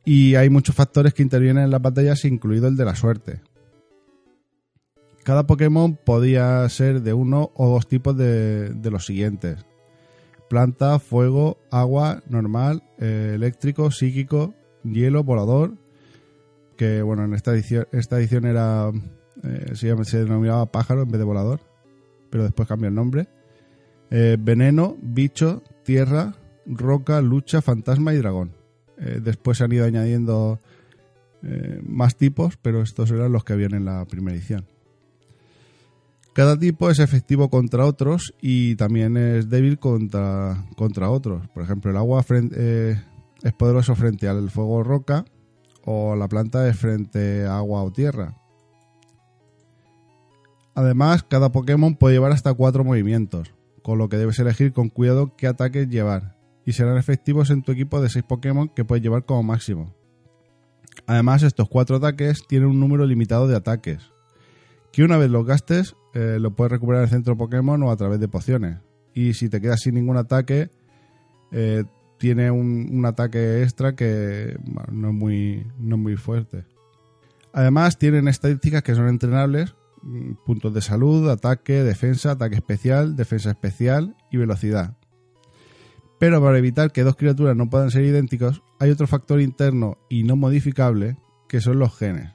Y 0.04 0.34
hay 0.34 0.50
muchos 0.50 0.74
factores 0.74 1.14
que 1.14 1.22
intervienen 1.22 1.62
en 1.62 1.70
las 1.70 1.80
batallas, 1.80 2.24
incluido 2.24 2.66
el 2.66 2.76
de 2.76 2.84
la 2.84 2.96
suerte. 2.96 3.42
Cada 5.22 5.46
Pokémon 5.46 5.96
podía 5.96 6.68
ser 6.68 7.00
de 7.00 7.14
uno 7.14 7.52
o 7.54 7.70
dos 7.70 7.86
tipos 7.86 8.16
de, 8.16 8.70
de 8.70 8.90
los 8.90 9.06
siguientes. 9.06 9.64
Planta, 10.54 11.00
fuego, 11.00 11.58
agua, 11.72 12.22
normal, 12.28 12.84
eh, 13.00 13.32
eléctrico, 13.34 13.90
psíquico, 13.90 14.54
hielo, 14.84 15.24
volador. 15.24 15.74
Que 16.76 17.02
bueno, 17.02 17.24
en 17.24 17.34
esta 17.34 17.52
edición, 17.52 17.88
esta 17.90 18.20
edición 18.20 18.44
era. 18.44 18.92
Eh, 19.42 19.72
se, 19.74 20.18
denominaba 20.18 20.66
pájaro 20.66 21.02
en 21.02 21.08
vez 21.08 21.18
de 21.18 21.24
volador. 21.24 21.58
Pero 22.30 22.44
después 22.44 22.68
cambió 22.68 22.88
el 22.88 22.94
nombre. 22.94 23.26
Eh, 24.12 24.36
veneno, 24.38 24.96
bicho, 25.02 25.64
tierra, 25.82 26.36
roca, 26.66 27.20
lucha, 27.20 27.60
fantasma 27.60 28.14
y 28.14 28.18
dragón. 28.18 28.52
después 28.96 29.58
se 29.58 29.64
han 29.64 29.72
ido 29.72 29.84
añadiendo 29.84 30.60
más 31.82 32.14
tipos, 32.14 32.58
pero 32.58 32.80
estos 32.80 33.10
eran 33.10 33.32
los 33.32 33.42
que 33.42 33.54
habían 33.54 33.74
en 33.74 33.86
la 33.86 34.04
primera 34.04 34.36
edición. 34.36 34.66
Cada 36.34 36.58
tipo 36.58 36.90
es 36.90 36.98
efectivo 36.98 37.48
contra 37.48 37.86
otros 37.86 38.34
y 38.40 38.74
también 38.74 39.16
es 39.16 39.48
débil 39.48 39.78
contra, 39.78 40.66
contra 40.76 41.08
otros. 41.08 41.46
Por 41.50 41.62
ejemplo, 41.62 41.92
el 41.92 41.96
agua 41.96 42.24
eh, 42.28 43.00
es 43.42 43.52
poderoso 43.52 43.94
frente 43.94 44.26
al 44.26 44.50
fuego 44.50 44.82
roca 44.82 45.24
o 45.84 46.16
la 46.16 46.26
planta 46.26 46.68
es 46.68 46.76
frente 46.76 47.46
a 47.46 47.58
agua 47.58 47.84
o 47.84 47.92
tierra. 47.92 48.34
Además, 50.74 51.22
cada 51.22 51.52
Pokémon 51.52 51.94
puede 51.94 52.16
llevar 52.16 52.32
hasta 52.32 52.52
cuatro 52.52 52.82
movimientos, 52.82 53.54
con 53.84 53.98
lo 53.98 54.08
que 54.08 54.16
debes 54.16 54.40
elegir 54.40 54.72
con 54.72 54.88
cuidado 54.88 55.36
qué 55.36 55.46
ataques 55.46 55.88
llevar, 55.88 56.36
y 56.66 56.72
serán 56.72 56.98
efectivos 56.98 57.50
en 57.50 57.62
tu 57.62 57.70
equipo 57.70 58.00
de 58.00 58.08
6 58.08 58.24
Pokémon 58.24 58.68
que 58.68 58.84
puedes 58.84 59.04
llevar 59.04 59.24
como 59.24 59.44
máximo. 59.44 59.94
Además, 61.06 61.44
estos 61.44 61.68
cuatro 61.68 61.96
ataques 61.96 62.44
tienen 62.48 62.70
un 62.70 62.80
número 62.80 63.06
limitado 63.06 63.46
de 63.46 63.54
ataques, 63.54 64.10
que 64.94 65.02
una 65.02 65.18
vez 65.18 65.28
los 65.28 65.44
gastes 65.44 65.96
eh, 66.14 66.38
lo 66.38 66.54
puedes 66.54 66.70
recuperar 66.70 67.00
en 67.00 67.04
el 67.06 67.10
centro 67.10 67.36
Pokémon 67.36 67.82
o 67.82 67.90
a 67.90 67.96
través 67.96 68.20
de 68.20 68.28
pociones. 68.28 68.78
Y 69.12 69.34
si 69.34 69.48
te 69.48 69.60
quedas 69.60 69.80
sin 69.80 69.94
ningún 69.94 70.16
ataque, 70.16 70.70
eh, 71.50 71.82
tiene 72.16 72.52
un, 72.52 73.04
ataque 73.04 73.64
extra 73.64 73.96
que 73.96 74.56
no, 74.92 75.08
es 75.08 75.14
muy, 75.14 75.66
no 75.80 75.96
es 75.96 76.02
muy 76.02 76.16
fuerte. 76.16 76.64
Además, 77.52 77.98
tienen 77.98 78.28
estadísticas 78.28 78.84
que 78.84 78.94
son 78.94 79.08
entrenables, 79.08 79.74
mm, 80.02 80.34
puntos 80.46 80.72
de 80.72 80.80
salud, 80.80 81.28
ataque, 81.28 81.82
defensa, 81.82 82.30
ataque 82.30 82.54
especial, 82.54 83.16
defensa 83.16 83.50
especial 83.50 84.14
y 84.30 84.36
velocidad. 84.36 84.96
Pero 86.20 86.40
para 86.40 86.56
evitar 86.56 86.92
que 86.92 87.02
dos 87.02 87.16
criaturas 87.16 87.56
no 87.56 87.68
puedan 87.68 87.90
ser 87.90 88.04
idénticos, 88.04 88.62
hay 88.78 88.92
otro 88.92 89.08
factor 89.08 89.40
interno 89.40 89.98
y 90.08 90.22
no 90.22 90.36
modificable 90.36 91.16
que 91.48 91.60
son 91.60 91.80
los 91.80 91.96
genes 91.98 92.33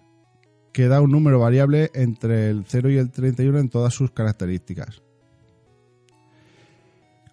que 0.79 0.87
da 0.87 1.01
un 1.01 1.11
número 1.11 1.39
variable 1.39 1.91
entre 1.93 2.49
el 2.49 2.63
0 2.65 2.89
y 2.91 2.97
el 2.97 3.11
31 3.11 3.59
en 3.59 3.67
todas 3.67 3.93
sus 3.93 4.11
características. 4.11 5.01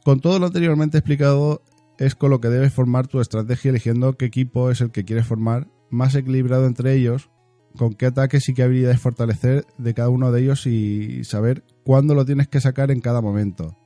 Con 0.05 0.19
todo 0.19 0.41
lo 0.41 0.47
anteriormente 0.47 0.99
explicado, 0.99 1.63
es 1.97 2.17
con 2.17 2.31
lo 2.31 2.41
que 2.41 2.49
debes 2.49 2.73
formar 2.73 3.07
tu 3.07 3.21
estrategia 3.21 3.69
eligiendo 3.69 4.15
qué 4.15 4.25
equipo 4.25 4.73
es 4.73 4.81
el 4.81 4.91
que 4.91 5.05
quieres 5.05 5.27
formar, 5.29 5.69
más 5.91 6.17
equilibrado 6.17 6.67
entre 6.67 6.95
ellos, 6.95 7.31
con 7.79 7.95
qué 7.95 8.07
ataques 8.07 8.49
y 8.49 8.55
qué 8.55 8.65
habilidades 8.65 8.99
fortalecer 8.99 9.65
de 9.79 9.95
cada 9.95 10.09
uno 10.09 10.33
de 10.33 10.43
ellos 10.43 10.67
y 10.67 11.23
saber 11.23 11.63
cuándo 11.85 12.17
lo 12.17 12.25
tienes 12.25 12.49
que 12.49 12.61
sacar 12.61 12.91
en 12.91 13.01
cada 13.01 13.21
momento. 13.21 13.77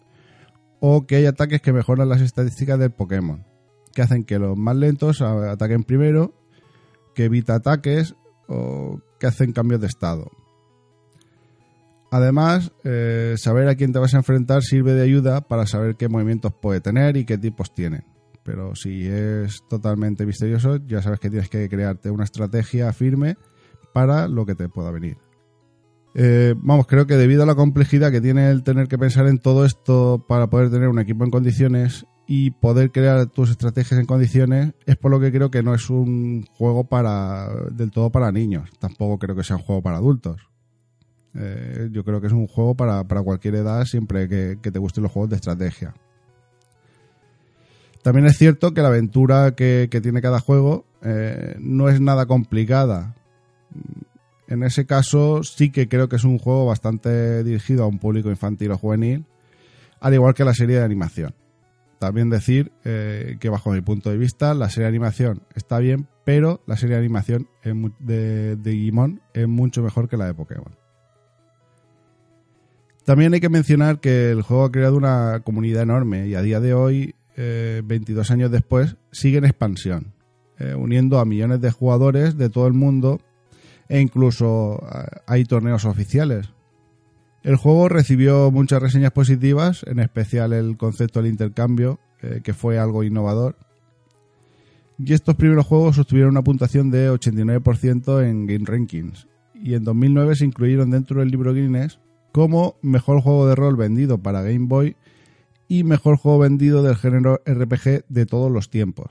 O 0.80 1.06
que 1.06 1.16
hay 1.16 1.26
ataques 1.26 1.60
que 1.60 1.74
mejoran 1.74 2.08
las 2.08 2.22
estadísticas 2.22 2.78
del 2.78 2.92
Pokémon, 2.92 3.44
que 3.92 4.00
hacen 4.00 4.24
que 4.24 4.38
los 4.38 4.56
más 4.56 4.76
lentos 4.76 5.20
ataquen 5.20 5.84
primero, 5.84 6.32
que 7.14 7.26
evita 7.26 7.56
ataques 7.56 8.14
o 8.50 9.00
que 9.18 9.26
hacen 9.26 9.52
cambios 9.52 9.80
de 9.80 9.86
estado. 9.86 10.30
Además, 12.10 12.72
eh, 12.82 13.36
saber 13.38 13.68
a 13.68 13.76
quién 13.76 13.92
te 13.92 14.00
vas 14.00 14.14
a 14.14 14.18
enfrentar 14.18 14.62
sirve 14.62 14.94
de 14.94 15.02
ayuda 15.02 15.42
para 15.42 15.66
saber 15.66 15.96
qué 15.96 16.08
movimientos 16.08 16.52
puede 16.52 16.80
tener 16.80 17.16
y 17.16 17.24
qué 17.24 17.38
tipos 17.38 17.72
tiene. 17.72 18.04
Pero 18.42 18.74
si 18.74 19.06
es 19.06 19.62
totalmente 19.68 20.26
misterioso, 20.26 20.76
ya 20.86 21.02
sabes 21.02 21.20
que 21.20 21.30
tienes 21.30 21.48
que 21.48 21.68
crearte 21.68 22.10
una 22.10 22.24
estrategia 22.24 22.92
firme 22.92 23.36
para 23.94 24.26
lo 24.26 24.44
que 24.44 24.56
te 24.56 24.68
pueda 24.68 24.90
venir. 24.90 25.18
Eh, 26.14 26.54
vamos, 26.56 26.88
creo 26.88 27.06
que 27.06 27.16
debido 27.16 27.44
a 27.44 27.46
la 27.46 27.54
complejidad 27.54 28.10
que 28.10 28.20
tiene 28.20 28.50
el 28.50 28.64
tener 28.64 28.88
que 28.88 28.98
pensar 28.98 29.28
en 29.28 29.38
todo 29.38 29.64
esto 29.64 30.24
para 30.26 30.50
poder 30.50 30.70
tener 30.70 30.88
un 30.88 30.98
equipo 30.98 31.24
en 31.24 31.30
condiciones 31.30 32.06
y 32.32 32.52
poder 32.52 32.92
crear 32.92 33.26
tus 33.26 33.50
estrategias 33.50 33.98
en 33.98 34.06
condiciones 34.06 34.72
es 34.86 34.96
por 34.96 35.10
lo 35.10 35.18
que 35.18 35.32
creo 35.32 35.50
que 35.50 35.64
no 35.64 35.74
es 35.74 35.90
un 35.90 36.46
juego 36.56 36.84
para 36.84 37.48
del 37.72 37.90
todo 37.90 38.10
para 38.10 38.30
niños. 38.30 38.70
Tampoco 38.78 39.18
creo 39.18 39.34
que 39.34 39.42
sea 39.42 39.56
un 39.56 39.62
juego 39.62 39.82
para 39.82 39.96
adultos. 39.96 40.40
Eh, 41.34 41.88
yo 41.90 42.04
creo 42.04 42.20
que 42.20 42.28
es 42.28 42.32
un 42.32 42.46
juego 42.46 42.76
para, 42.76 43.02
para 43.02 43.24
cualquier 43.24 43.56
edad 43.56 43.84
siempre 43.84 44.28
que, 44.28 44.56
te 44.62 44.78
gusten 44.78 45.02
los 45.02 45.10
juegos 45.10 45.30
de 45.30 45.36
estrategia. 45.36 45.92
También 48.04 48.26
es 48.26 48.38
cierto 48.38 48.74
que 48.74 48.82
la 48.82 48.88
aventura 48.90 49.56
que, 49.56 49.88
que 49.90 50.00
tiene 50.00 50.22
cada 50.22 50.38
juego 50.38 50.84
eh, 51.02 51.56
no 51.58 51.88
es 51.88 52.00
nada 52.00 52.26
complicada. 52.26 53.16
En 54.46 54.62
ese 54.62 54.86
caso 54.86 55.42
sí 55.42 55.72
que 55.72 55.88
creo 55.88 56.08
que 56.08 56.14
es 56.14 56.22
un 56.22 56.38
juego 56.38 56.64
bastante 56.66 57.42
dirigido 57.42 57.82
a 57.82 57.88
un 57.88 57.98
público 57.98 58.30
infantil 58.30 58.70
o 58.70 58.78
juvenil, 58.78 59.24
al 59.98 60.14
igual 60.14 60.34
que 60.34 60.44
la 60.44 60.54
serie 60.54 60.76
de 60.76 60.84
animación. 60.84 61.34
También 62.00 62.30
decir 62.30 62.72
eh, 62.82 63.36
que 63.40 63.50
bajo 63.50 63.72
mi 63.72 63.82
punto 63.82 64.08
de 64.08 64.16
vista 64.16 64.54
la 64.54 64.70
serie 64.70 64.84
de 64.84 64.88
animación 64.88 65.42
está 65.54 65.78
bien, 65.78 66.08
pero 66.24 66.62
la 66.66 66.78
serie 66.78 66.94
de 66.96 67.00
animación 67.00 67.46
de, 67.98 68.56
de 68.56 69.10
es 69.34 69.46
mucho 69.46 69.82
mejor 69.82 70.08
que 70.08 70.16
la 70.16 70.24
de 70.24 70.32
Pokémon. 70.32 70.74
También 73.04 73.34
hay 73.34 73.40
que 73.40 73.50
mencionar 73.50 74.00
que 74.00 74.30
el 74.30 74.40
juego 74.40 74.64
ha 74.64 74.72
creado 74.72 74.96
una 74.96 75.40
comunidad 75.44 75.82
enorme 75.82 76.26
y 76.26 76.34
a 76.34 76.40
día 76.40 76.58
de 76.58 76.72
hoy, 76.72 77.14
eh, 77.36 77.82
22 77.84 78.30
años 78.30 78.50
después, 78.50 78.96
sigue 79.12 79.36
en 79.36 79.44
expansión, 79.44 80.14
eh, 80.58 80.74
uniendo 80.74 81.18
a 81.18 81.26
millones 81.26 81.60
de 81.60 81.70
jugadores 81.70 82.38
de 82.38 82.48
todo 82.48 82.66
el 82.66 82.72
mundo 82.72 83.20
e 83.90 84.00
incluso 84.00 84.82
eh, 84.90 85.18
hay 85.26 85.44
torneos 85.44 85.84
oficiales. 85.84 86.48
El 87.42 87.56
juego 87.56 87.88
recibió 87.88 88.50
muchas 88.50 88.82
reseñas 88.82 89.12
positivas, 89.12 89.82
en 89.86 89.98
especial 89.98 90.52
el 90.52 90.76
concepto 90.76 91.22
del 91.22 91.30
intercambio, 91.30 91.98
eh, 92.20 92.40
que 92.44 92.52
fue 92.52 92.78
algo 92.78 93.02
innovador. 93.02 93.56
Y 94.98 95.14
estos 95.14 95.36
primeros 95.36 95.66
juegos 95.66 95.98
obtuvieron 95.98 96.32
una 96.32 96.42
puntuación 96.42 96.90
de 96.90 97.10
89% 97.10 98.22
en 98.22 98.46
Game 98.46 98.66
Rankings. 98.66 99.26
Y 99.54 99.72
en 99.72 99.84
2009 99.84 100.36
se 100.36 100.44
incluyeron 100.44 100.90
dentro 100.90 101.20
del 101.20 101.30
libro 101.30 101.54
Guinness 101.54 101.98
como 102.32 102.76
mejor 102.82 103.22
juego 103.22 103.48
de 103.48 103.54
rol 103.54 103.76
vendido 103.76 104.18
para 104.18 104.42
Game 104.42 104.66
Boy 104.66 104.96
y 105.68 105.84
mejor 105.84 106.16
juego 106.16 106.40
vendido 106.40 106.82
del 106.82 106.96
género 106.96 107.40
RPG 107.46 108.04
de 108.08 108.26
todos 108.26 108.50
los 108.52 108.68
tiempos. 108.68 109.10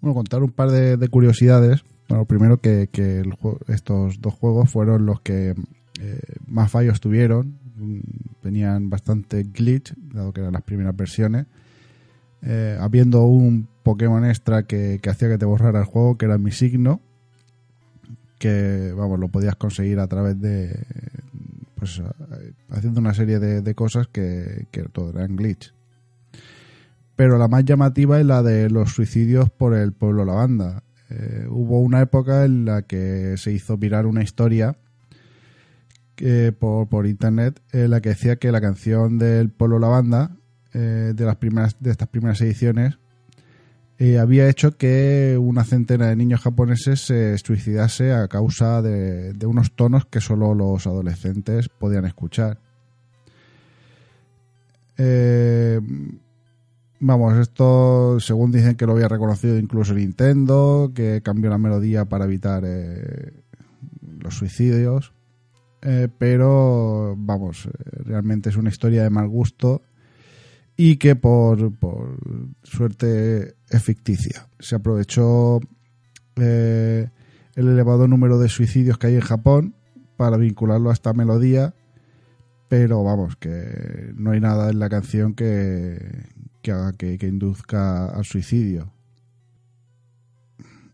Bueno, 0.00 0.14
contar 0.14 0.42
un 0.42 0.50
par 0.50 0.70
de, 0.70 0.96
de 0.96 1.08
curiosidades. 1.08 1.84
Bueno, 2.08 2.24
primero 2.26 2.60
que, 2.60 2.88
que 2.92 3.20
el 3.20 3.34
estos 3.68 4.20
dos 4.20 4.34
juegos 4.34 4.70
fueron 4.70 5.06
los 5.06 5.20
que 5.20 5.54
eh, 6.00 6.20
más 6.46 6.70
fallos 6.70 7.00
tuvieron. 7.00 7.58
Mm, 7.76 8.00
Tenían 8.42 8.90
bastante 8.90 9.42
glitch, 9.44 9.94
dado 9.96 10.32
que 10.32 10.40
eran 10.42 10.52
las 10.52 10.62
primeras 10.62 10.94
versiones. 10.94 11.46
Eh, 12.42 12.76
habiendo 12.78 13.24
un 13.24 13.68
Pokémon 13.82 14.24
extra 14.24 14.64
que, 14.64 14.98
que 15.02 15.10
hacía 15.10 15.28
que 15.28 15.38
te 15.38 15.46
borrara 15.46 15.80
el 15.80 15.86
juego, 15.86 16.18
que 16.18 16.26
era 16.26 16.36
mi 16.36 16.52
signo, 16.52 17.00
que 18.38 18.92
vamos, 18.94 19.18
lo 19.18 19.28
podías 19.28 19.56
conseguir 19.56 19.98
a 19.98 20.06
través 20.08 20.38
de 20.40 20.78
pues 21.76 21.98
eh, 22.00 22.52
haciendo 22.70 23.00
una 23.00 23.14
serie 23.14 23.38
de, 23.38 23.62
de 23.62 23.74
cosas 23.74 24.06
que, 24.08 24.66
que 24.70 24.82
todo 24.84 25.10
eran 25.10 25.36
glitch. 25.36 25.72
Pero 27.16 27.38
la 27.38 27.48
más 27.48 27.64
llamativa 27.64 28.20
es 28.20 28.26
la 28.26 28.42
de 28.42 28.68
los 28.68 28.90
suicidios 28.92 29.48
por 29.50 29.74
el 29.74 29.92
pueblo 29.92 30.24
lavanda. 30.24 30.82
Eh, 31.10 31.46
hubo 31.48 31.80
una 31.80 32.00
época 32.00 32.44
en 32.44 32.64
la 32.64 32.82
que 32.82 33.36
se 33.36 33.52
hizo 33.52 33.76
virar 33.76 34.06
una 34.06 34.22
historia 34.22 34.76
que 36.16 36.52
por, 36.52 36.88
por 36.88 37.06
internet 37.06 37.60
en 37.72 37.90
la 37.90 38.00
que 38.00 38.10
decía 38.10 38.36
que 38.36 38.52
la 38.52 38.60
canción 38.60 39.18
del 39.18 39.50
pueblo 39.50 39.78
lavanda 39.78 40.36
eh, 40.72 41.12
de 41.14 41.24
las 41.24 41.36
primeras 41.36 41.76
de 41.80 41.90
estas 41.90 42.08
primeras 42.08 42.40
ediciones 42.40 42.98
eh, 43.98 44.18
había 44.18 44.48
hecho 44.48 44.76
que 44.76 45.38
una 45.40 45.64
centena 45.64 46.08
de 46.08 46.16
niños 46.16 46.40
japoneses 46.40 47.00
se 47.00 47.38
suicidase 47.38 48.12
a 48.12 48.26
causa 48.26 48.82
de, 48.82 49.32
de 49.34 49.46
unos 49.46 49.72
tonos 49.72 50.04
que 50.06 50.20
solo 50.20 50.52
los 50.52 50.86
adolescentes 50.86 51.68
podían 51.68 52.04
escuchar. 52.04 52.58
Eh, 54.98 55.80
vamos, 57.06 57.36
esto 57.38 58.18
según 58.20 58.50
dicen 58.50 58.76
que 58.76 58.86
lo 58.86 58.92
había 58.92 59.08
reconocido 59.08 59.58
incluso 59.58 59.94
Nintendo, 59.94 60.92
que 60.94 61.20
cambió 61.22 61.50
la 61.50 61.58
melodía 61.58 62.06
para 62.06 62.24
evitar 62.24 62.64
eh, 62.66 63.32
los 64.18 64.34
suicidios. 64.34 65.12
Eh, 65.82 66.08
pero 66.16 67.14
vamos, 67.16 67.66
eh, 67.66 67.70
realmente 68.04 68.48
es 68.48 68.56
una 68.56 68.70
historia 68.70 69.02
de 69.02 69.10
mal 69.10 69.28
gusto 69.28 69.82
y 70.78 70.96
que 70.96 71.14
por, 71.14 71.76
por 71.76 72.16
suerte 72.62 73.54
es 73.68 73.82
ficticia. 73.82 74.48
Se 74.58 74.76
aprovechó 74.76 75.60
eh, 76.36 77.10
el 77.54 77.68
elevado 77.68 78.08
número 78.08 78.38
de 78.38 78.48
suicidios 78.48 78.96
que 78.96 79.08
hay 79.08 79.14
en 79.16 79.20
Japón 79.20 79.74
para 80.16 80.38
vincularlo 80.38 80.88
a 80.88 80.94
esta 80.94 81.12
melodía, 81.12 81.74
pero 82.68 83.04
vamos, 83.04 83.36
que 83.36 84.12
no 84.16 84.30
hay 84.30 84.40
nada 84.40 84.70
en 84.70 84.78
la 84.78 84.88
canción 84.88 85.34
que, 85.34 85.98
que 86.64 86.72
haga 86.72 86.92
que, 86.94 87.18
induzca 87.22 88.06
al 88.06 88.24
suicidio. 88.24 88.90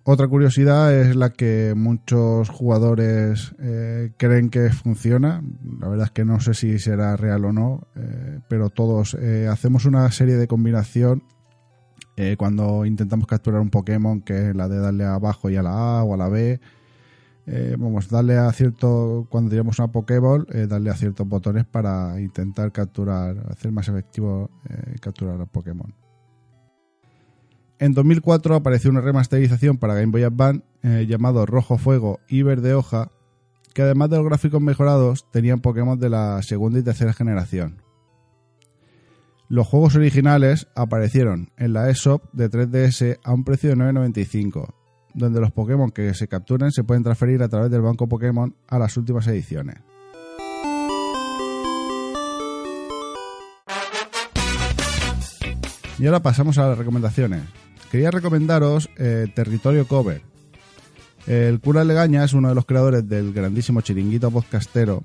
Otra 0.02 0.26
curiosidad 0.26 0.92
es 0.92 1.14
la 1.14 1.30
que 1.30 1.74
muchos 1.76 2.48
jugadores 2.48 3.54
eh, 3.61 4.12
creen 4.16 4.50
que 4.50 4.70
funciona. 4.70 5.42
La 5.80 5.88
verdad 5.88 6.06
es 6.06 6.11
que 6.11 6.24
no 6.24 6.40
sé 6.40 6.54
si 6.54 6.78
será 6.78 7.16
real 7.16 7.44
o 7.44 7.52
no, 7.52 7.87
eh, 7.94 8.40
pero 8.48 8.70
todos 8.70 9.14
eh, 9.14 9.46
hacemos 9.48 9.85
una 9.85 10.11
serie 10.11 10.37
de 10.37 10.46
combinación 10.46 11.22
cuando 12.37 12.85
intentamos 12.85 13.26
capturar 13.26 13.62
un 13.62 13.70
Pokémon, 13.70 14.20
que 14.20 14.50
es 14.50 14.54
la 14.54 14.68
de 14.68 14.78
darle 14.78 15.06
abajo 15.06 15.48
y 15.48 15.56
a 15.56 15.62
la 15.62 15.70
A 15.70 16.04
o 16.04 16.12
a 16.12 16.18
la 16.18 16.28
B. 16.28 16.61
Eh, 17.52 17.74
vamos, 17.76 18.08
darle 18.08 18.38
a 18.38 18.52
cierto, 18.52 19.26
cuando 19.28 19.50
tiramos 19.50 19.76
una 19.80 19.90
Pokéball, 19.90 20.46
eh, 20.52 20.68
darle 20.68 20.90
a 20.90 20.94
ciertos 20.94 21.26
botones 21.26 21.64
para 21.64 22.20
intentar 22.20 22.70
capturar, 22.70 23.44
hacer 23.50 23.72
más 23.72 23.88
efectivo 23.88 24.48
eh, 24.68 24.94
capturar 25.00 25.40
al 25.40 25.48
Pokémon. 25.48 25.92
En 27.80 27.92
2004 27.92 28.54
apareció 28.54 28.88
una 28.90 29.00
remasterización 29.00 29.78
para 29.78 29.94
Game 29.94 30.12
Boy 30.12 30.22
Advance 30.22 30.62
llamado 31.08 31.44
Rojo 31.44 31.76
Fuego 31.76 32.20
y 32.28 32.42
Verde 32.42 32.74
Hoja, 32.74 33.10
que 33.74 33.82
además 33.82 34.10
de 34.10 34.18
los 34.18 34.26
gráficos 34.26 34.60
mejorados 34.60 35.28
tenían 35.32 35.60
Pokémon 35.60 35.98
de 35.98 36.10
la 36.10 36.40
segunda 36.42 36.78
y 36.78 36.82
tercera 36.84 37.14
generación. 37.14 37.82
Los 39.48 39.66
juegos 39.66 39.96
originales 39.96 40.68
aparecieron 40.76 41.50
en 41.56 41.72
la 41.72 41.90
eShop 41.90 42.22
de 42.32 42.48
3DS 42.48 43.18
a 43.24 43.32
un 43.32 43.42
precio 43.42 43.70
de 43.70 43.76
9,95, 43.76 44.74
donde 45.14 45.40
los 45.40 45.53
Pokémon 45.53 45.90
que 45.90 46.14
se 46.14 46.29
capturen 46.29 46.73
se 46.73 46.85
pueden 46.85 47.03
transferir 47.03 47.42
a 47.42 47.49
través 47.49 47.70
del 47.70 47.83
banco 47.83 48.09
Pokémon 48.09 48.55
a 48.68 48.79
las 48.79 48.96
últimas 48.96 49.27
ediciones. 49.27 49.77
Y 55.99 56.07
ahora 56.07 56.23
pasamos 56.23 56.57
a 56.57 56.66
las 56.66 56.79
recomendaciones. 56.79 57.42
Quería 57.90 58.11
recomendaros 58.11 58.88
eh, 58.96 59.27
Territorio 59.35 59.87
Cover. 59.87 60.23
El 61.27 61.61
cura 61.61 61.85
Legaña 61.85 62.25
es 62.25 62.33
uno 62.33 62.49
de 62.49 62.55
los 62.55 62.64
creadores 62.64 63.07
del 63.07 63.35
grandísimo 63.35 63.83
chiringuito 63.83 64.31
podcastero. 64.31 65.05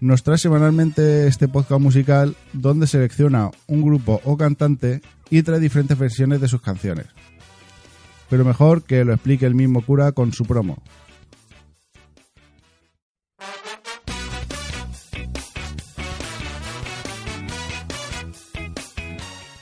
Nos 0.00 0.24
trae 0.24 0.38
semanalmente 0.38 1.28
este 1.28 1.46
podcast 1.46 1.80
musical 1.80 2.34
donde 2.52 2.86
selecciona 2.86 3.50
un 3.68 3.82
grupo 3.82 4.20
o 4.24 4.36
cantante 4.36 5.02
y 5.30 5.42
trae 5.42 5.60
diferentes 5.60 5.98
versiones 5.98 6.40
de 6.40 6.48
sus 6.48 6.62
canciones. 6.62 7.06
Pero 8.28 8.44
mejor 8.44 8.82
que 8.82 9.04
lo 9.04 9.14
explique 9.14 9.46
el 9.46 9.54
mismo 9.54 9.82
cura 9.82 10.12
con 10.12 10.32
su 10.32 10.44
promo. 10.44 10.76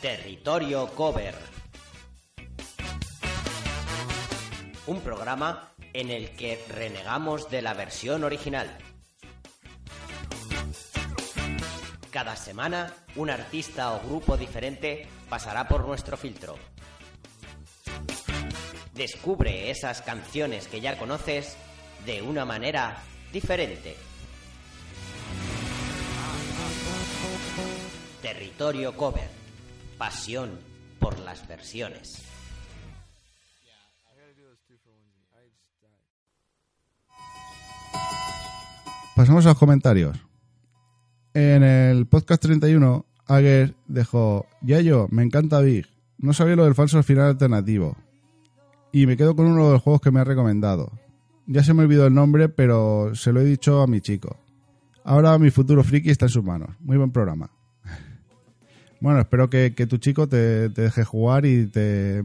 Territorio 0.01 0.87
Cover. 0.95 1.35
Un 4.87 5.01
programa 5.01 5.73
en 5.93 6.11
el 6.11 6.31
que 6.31 6.65
renegamos 6.69 7.51
de 7.51 7.63
la 7.63 7.75
versión 7.75 8.23
original. 8.23 8.79
Cada 12.11 12.37
semana, 12.37 12.95
un 13.17 13.31
artista 13.31 13.93
o 13.93 14.01
grupo 14.01 14.37
diferente 14.37 15.07
pasará 15.29 15.67
por 15.69 15.87
nuestro 15.87 16.17
filtro. 16.17 16.57
Descubre 18.97 19.71
esas 19.71 20.01
canciones 20.01 20.69
que 20.69 20.81
ya 20.81 20.97
conoces 20.99 21.55
de 22.07 22.23
una 22.23 22.47
manera 22.47 22.97
diferente. 23.31 23.95
Territorio 28.23 28.97
Cover. 28.97 29.29
Pasión 29.99 30.59
por 30.99 31.19
las 31.19 31.47
versiones. 31.47 32.23
Pasamos 39.15 39.45
a 39.47 39.51
los 39.51 39.59
comentarios. 39.59 40.19
En 41.35 41.63
el 41.63 42.07
podcast 42.07 42.43
31, 42.43 43.05
Ager 43.27 43.75
dejó, 43.87 44.47
ya 44.63 44.81
yo, 44.81 45.07
me 45.11 45.23
encanta 45.23 45.61
Big. 45.61 45.87
No 46.19 46.33
sabía 46.33 46.57
lo 46.57 46.65
del 46.65 46.75
falso 46.75 47.03
final 47.03 47.27
alternativo. 47.27 47.97
Y 48.97 49.07
me 49.07 49.19
quedo 49.19 49.37
con 49.37 49.45
uno 49.45 49.67
de 49.67 49.73
los 49.75 49.83
juegos 49.83 50.01
que 50.01 50.11
me 50.11 50.21
ha 50.21 50.25
recomendado. 50.25 50.91
Ya 51.47 51.63
se 51.63 51.75
me 51.75 51.83
olvidó 51.83 52.07
el 52.07 52.15
nombre, 52.15 52.49
pero 52.49 53.15
se 53.15 53.31
lo 53.31 53.43
he 53.43 53.45
dicho 53.45 53.83
a 53.83 53.87
mi 53.87 54.01
chico. 54.01 54.39
Ahora 55.05 55.39
mi 55.39 55.51
futuro 55.51 55.85
friki 55.85 56.09
está 56.09 56.25
en 56.25 56.31
sus 56.31 56.43
manos. 56.43 56.71
Muy 56.81 56.97
buen 56.97 57.11
programa. 57.11 57.51
Bueno, 58.99 59.21
espero 59.21 59.51
que, 59.51 59.75
que 59.75 59.87
tu 59.87 59.99
chico 59.99 60.27
te, 60.27 60.71
deje 60.71 61.05
jugar 61.05 61.45
y 61.45 61.67
te, 61.67 62.25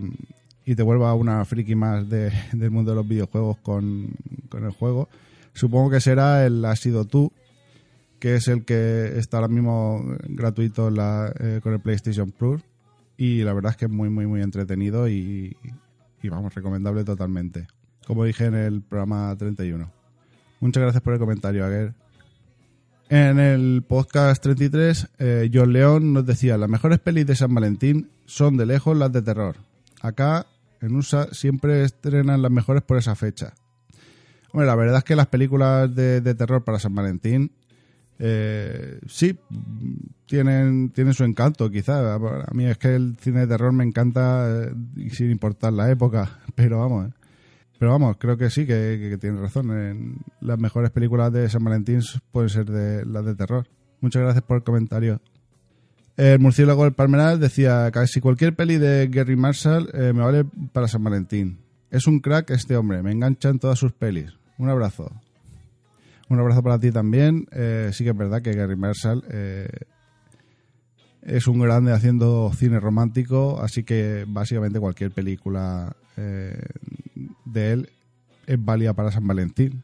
y 0.65 0.73
te 0.73 0.81
vuelva 0.81 1.13
una 1.13 1.43
friki 1.43 1.75
más 1.75 2.07
de- 2.09 2.31
del 2.53 2.71
mundo 2.71 2.91
de 2.91 2.95
los 2.95 3.05
videojuegos 3.05 3.57
con, 3.57 4.07
con 4.47 4.63
el 4.63 4.71
juego. 4.71 5.09
Supongo 5.51 5.89
que 5.89 5.99
será 5.99 6.45
el 6.45 6.63
Has 6.63 6.79
sido 6.79 7.03
tú, 7.03 7.33
que 8.17 8.35
es 8.35 8.47
el 8.47 8.63
que 8.63 9.19
está 9.19 9.37
ahora 9.37 9.49
mismo 9.49 10.01
gratuito 10.29 10.89
eh, 10.89 11.59
con 11.61 11.73
el 11.73 11.81
PlayStation 11.81 12.31
Plus. 12.31 12.61
Y 13.17 13.43
la 13.43 13.51
verdad 13.51 13.71
es 13.71 13.77
que 13.77 13.85
es 13.85 13.91
muy, 13.91 14.09
muy, 14.09 14.25
muy 14.25 14.41
entretenido 14.41 15.09
y, 15.09 15.57
y 16.21 16.29
vamos, 16.29 16.53
recomendable 16.53 17.03
totalmente. 17.03 17.67
Como 18.05 18.25
dije 18.25 18.45
en 18.45 18.55
el 18.55 18.81
programa 18.81 19.35
31. 19.37 19.91
Muchas 20.59 20.81
gracias 20.81 21.01
por 21.01 21.13
el 21.13 21.19
comentario, 21.19 21.65
Aguer. 21.65 21.93
En 23.09 23.39
el 23.39 23.83
podcast 23.87 24.41
33, 24.41 25.09
eh, 25.19 25.51
John 25.53 25.73
León 25.73 26.13
nos 26.13 26.25
decía, 26.25 26.57
las 26.57 26.69
mejores 26.69 26.99
pelis 26.99 27.27
de 27.27 27.35
San 27.35 27.53
Valentín 27.53 28.09
son 28.25 28.57
de 28.57 28.65
lejos 28.65 28.95
las 28.95 29.11
de 29.11 29.21
terror. 29.21 29.57
Acá, 30.01 30.47
en 30.79 30.95
USA, 30.95 31.27
siempre 31.33 31.83
estrenan 31.83 32.41
las 32.41 32.51
mejores 32.51 32.83
por 32.83 32.97
esa 32.97 33.15
fecha. 33.15 33.53
Hombre, 34.51 34.65
la 34.67 34.75
verdad 34.75 34.99
es 34.99 35.03
que 35.03 35.15
las 35.15 35.27
películas 35.27 35.93
de, 35.93 36.21
de 36.21 36.35
terror 36.35 36.63
para 36.63 36.79
San 36.79 36.95
Valentín, 36.95 37.51
eh, 38.23 38.99
sí, 39.07 39.35
tienen, 40.27 40.91
tienen 40.91 41.15
su 41.15 41.23
encanto, 41.23 41.71
quizá. 41.71 42.13
A 42.13 42.53
mí 42.53 42.65
es 42.65 42.77
que 42.77 42.93
el 42.93 43.17
cine 43.19 43.41
de 43.41 43.47
terror 43.47 43.73
me 43.73 43.83
encanta, 43.83 44.47
eh, 44.47 44.73
sin 45.09 45.31
importar 45.31 45.73
la 45.73 45.89
época, 45.89 46.39
pero 46.55 46.79
vamos. 46.79 47.07
eh. 47.07 47.13
Pero 47.79 47.93
vamos, 47.93 48.17
creo 48.19 48.37
que 48.37 48.51
sí, 48.51 48.67
que, 48.67 49.17
que, 49.19 49.31
razón. 49.31 50.19
Las 50.39 50.59
mejores 50.59 50.91
películas 50.91 51.33
de 51.33 51.49
San 51.49 51.63
Valentín 51.63 52.01
pueden 52.31 52.49
ser 52.49 52.65
de 52.69 53.03
las 53.07 53.25
de 53.25 53.33
terror. 53.33 53.67
Muchas 54.01 54.21
gracias 54.21 54.43
por 54.43 54.57
el 54.57 54.63
comentario. 54.63 55.19
El 56.15 56.37
murciélago 56.37 56.83
del 56.83 56.93
Palmeral 56.93 57.39
decía, 57.39 57.89
casi 57.91 58.21
cualquier 58.21 58.55
peli 58.55 58.77
de 58.77 59.07
Gary 59.07 59.35
Marshall 59.35 59.89
eh, 59.93 60.13
me 60.13 60.21
vale 60.21 60.45
para 60.71 60.87
San 60.87 61.03
Valentín. 61.03 61.57
Es 61.89 62.05
un 62.05 62.19
crack 62.19 62.51
este 62.51 62.77
hombre, 62.77 63.01
me 63.01 63.13
engancha 63.13 63.49
en 63.49 63.57
todas 63.57 63.79
sus 63.79 63.93
pelis. 63.93 64.31
Un 64.59 64.69
abrazo. 64.69 65.11
Un 66.31 66.39
abrazo 66.39 66.63
para 66.63 66.79
ti 66.79 66.91
también. 66.91 67.45
Eh, 67.51 67.89
sí 67.91 68.05
que 68.05 68.11
es 68.11 68.15
verdad 68.15 68.41
que 68.41 68.53
Gary 68.53 68.77
Marshall 68.77 69.21
eh, 69.29 69.67
es 71.23 71.45
un 71.45 71.59
grande 71.59 71.91
haciendo 71.91 72.49
cine 72.55 72.79
romántico, 72.79 73.61
así 73.61 73.83
que 73.83 74.23
básicamente 74.25 74.79
cualquier 74.79 75.11
película 75.11 75.93
eh, 76.15 76.57
de 77.43 77.73
él 77.73 77.89
es 78.47 78.63
válida 78.63 78.93
para 78.93 79.11
San 79.11 79.27
Valentín. 79.27 79.83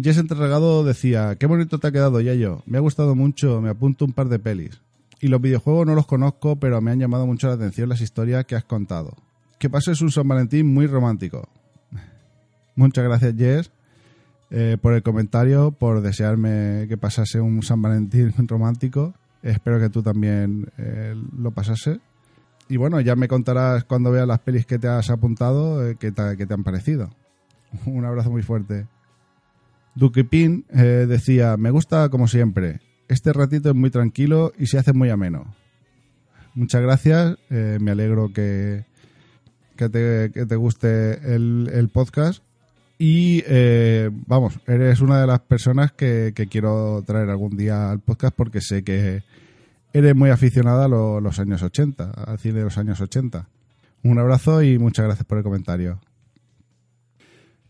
Jess 0.00 0.18
Entregado 0.18 0.84
decía, 0.84 1.34
qué 1.34 1.46
bonito 1.46 1.80
te 1.80 1.88
ha 1.88 1.92
quedado, 1.92 2.20
Yayo. 2.20 2.62
Me 2.64 2.78
ha 2.78 2.80
gustado 2.80 3.16
mucho, 3.16 3.60
me 3.60 3.70
apunto 3.70 4.04
un 4.04 4.12
par 4.12 4.28
de 4.28 4.38
pelis. 4.38 4.80
Y 5.20 5.26
los 5.26 5.40
videojuegos 5.40 5.84
no 5.84 5.96
los 5.96 6.06
conozco, 6.06 6.60
pero 6.60 6.80
me 6.80 6.92
han 6.92 7.00
llamado 7.00 7.26
mucho 7.26 7.48
la 7.48 7.54
atención 7.54 7.88
las 7.88 8.02
historias 8.02 8.44
que 8.44 8.54
has 8.54 8.64
contado. 8.64 9.16
Que 9.58 9.68
pases 9.68 10.00
un 10.00 10.12
San 10.12 10.28
Valentín 10.28 10.72
muy 10.72 10.86
romántico. 10.86 11.48
Muchas 12.76 13.02
gracias, 13.02 13.34
Jess, 13.36 13.72
eh, 14.52 14.76
por 14.82 14.94
el 14.94 15.02
comentario, 15.04 15.70
por 15.70 16.00
desearme 16.00 16.86
que 16.88 16.96
pasase 16.96 17.40
un 17.40 17.62
San 17.62 17.80
Valentín 17.82 18.34
romántico. 18.48 19.14
Espero 19.42 19.78
que 19.78 19.90
tú 19.90 20.02
también 20.02 20.72
eh, 20.76 21.14
lo 21.38 21.52
pasase. 21.52 22.00
Y 22.68 22.76
bueno, 22.76 23.00
ya 23.00 23.14
me 23.14 23.28
contarás 23.28 23.84
cuando 23.84 24.10
veas 24.10 24.26
las 24.26 24.40
pelis 24.40 24.66
que 24.66 24.78
te 24.78 24.88
has 24.88 25.08
apuntado 25.10 25.88
eh, 25.88 25.96
qué, 25.98 26.10
te, 26.10 26.46
te 26.46 26.54
han 26.54 26.64
parecido. 26.64 27.10
Un 27.86 28.04
abrazo 28.04 28.30
muy 28.30 28.42
fuerte. 28.42 28.86
Duque 29.94 30.24
Pin 30.24 30.64
decía, 30.70 31.56
me 31.56 31.70
gusta 31.70 32.08
como 32.10 32.28
siempre. 32.28 32.80
Este 33.08 33.32
ratito 33.32 33.70
es 33.70 33.74
muy 33.74 33.90
tranquilo 33.90 34.52
y 34.56 34.66
se 34.66 34.78
hace 34.78 34.92
muy 34.92 35.10
ameno. 35.10 35.52
Muchas 36.54 36.80
gracias, 36.80 37.36
me 37.48 37.90
alegro 37.90 38.32
que, 38.32 38.84
que, 39.76 39.88
te, 39.88 40.30
que 40.32 40.46
te 40.46 40.54
guste 40.54 41.34
el, 41.34 41.68
el 41.72 41.88
podcast. 41.88 42.42
Y 43.02 43.42
eh, 43.46 44.10
vamos, 44.26 44.60
eres 44.66 45.00
una 45.00 45.22
de 45.22 45.26
las 45.26 45.40
personas 45.40 45.90
que, 45.92 46.32
que 46.34 46.48
quiero 46.48 47.02
traer 47.06 47.30
algún 47.30 47.56
día 47.56 47.90
al 47.90 48.00
podcast 48.00 48.34
porque 48.36 48.60
sé 48.60 48.84
que 48.84 49.22
eres 49.94 50.14
muy 50.14 50.28
aficionada 50.28 50.84
a 50.84 50.88
lo- 50.88 51.18
los 51.18 51.38
años 51.38 51.62
80, 51.62 52.10
al 52.10 52.38
cine 52.38 52.58
de 52.58 52.64
los 52.64 52.76
años 52.76 53.00
80. 53.00 53.48
Un 54.02 54.18
abrazo 54.18 54.62
y 54.62 54.78
muchas 54.78 55.06
gracias 55.06 55.24
por 55.24 55.38
el 55.38 55.44
comentario. 55.44 55.98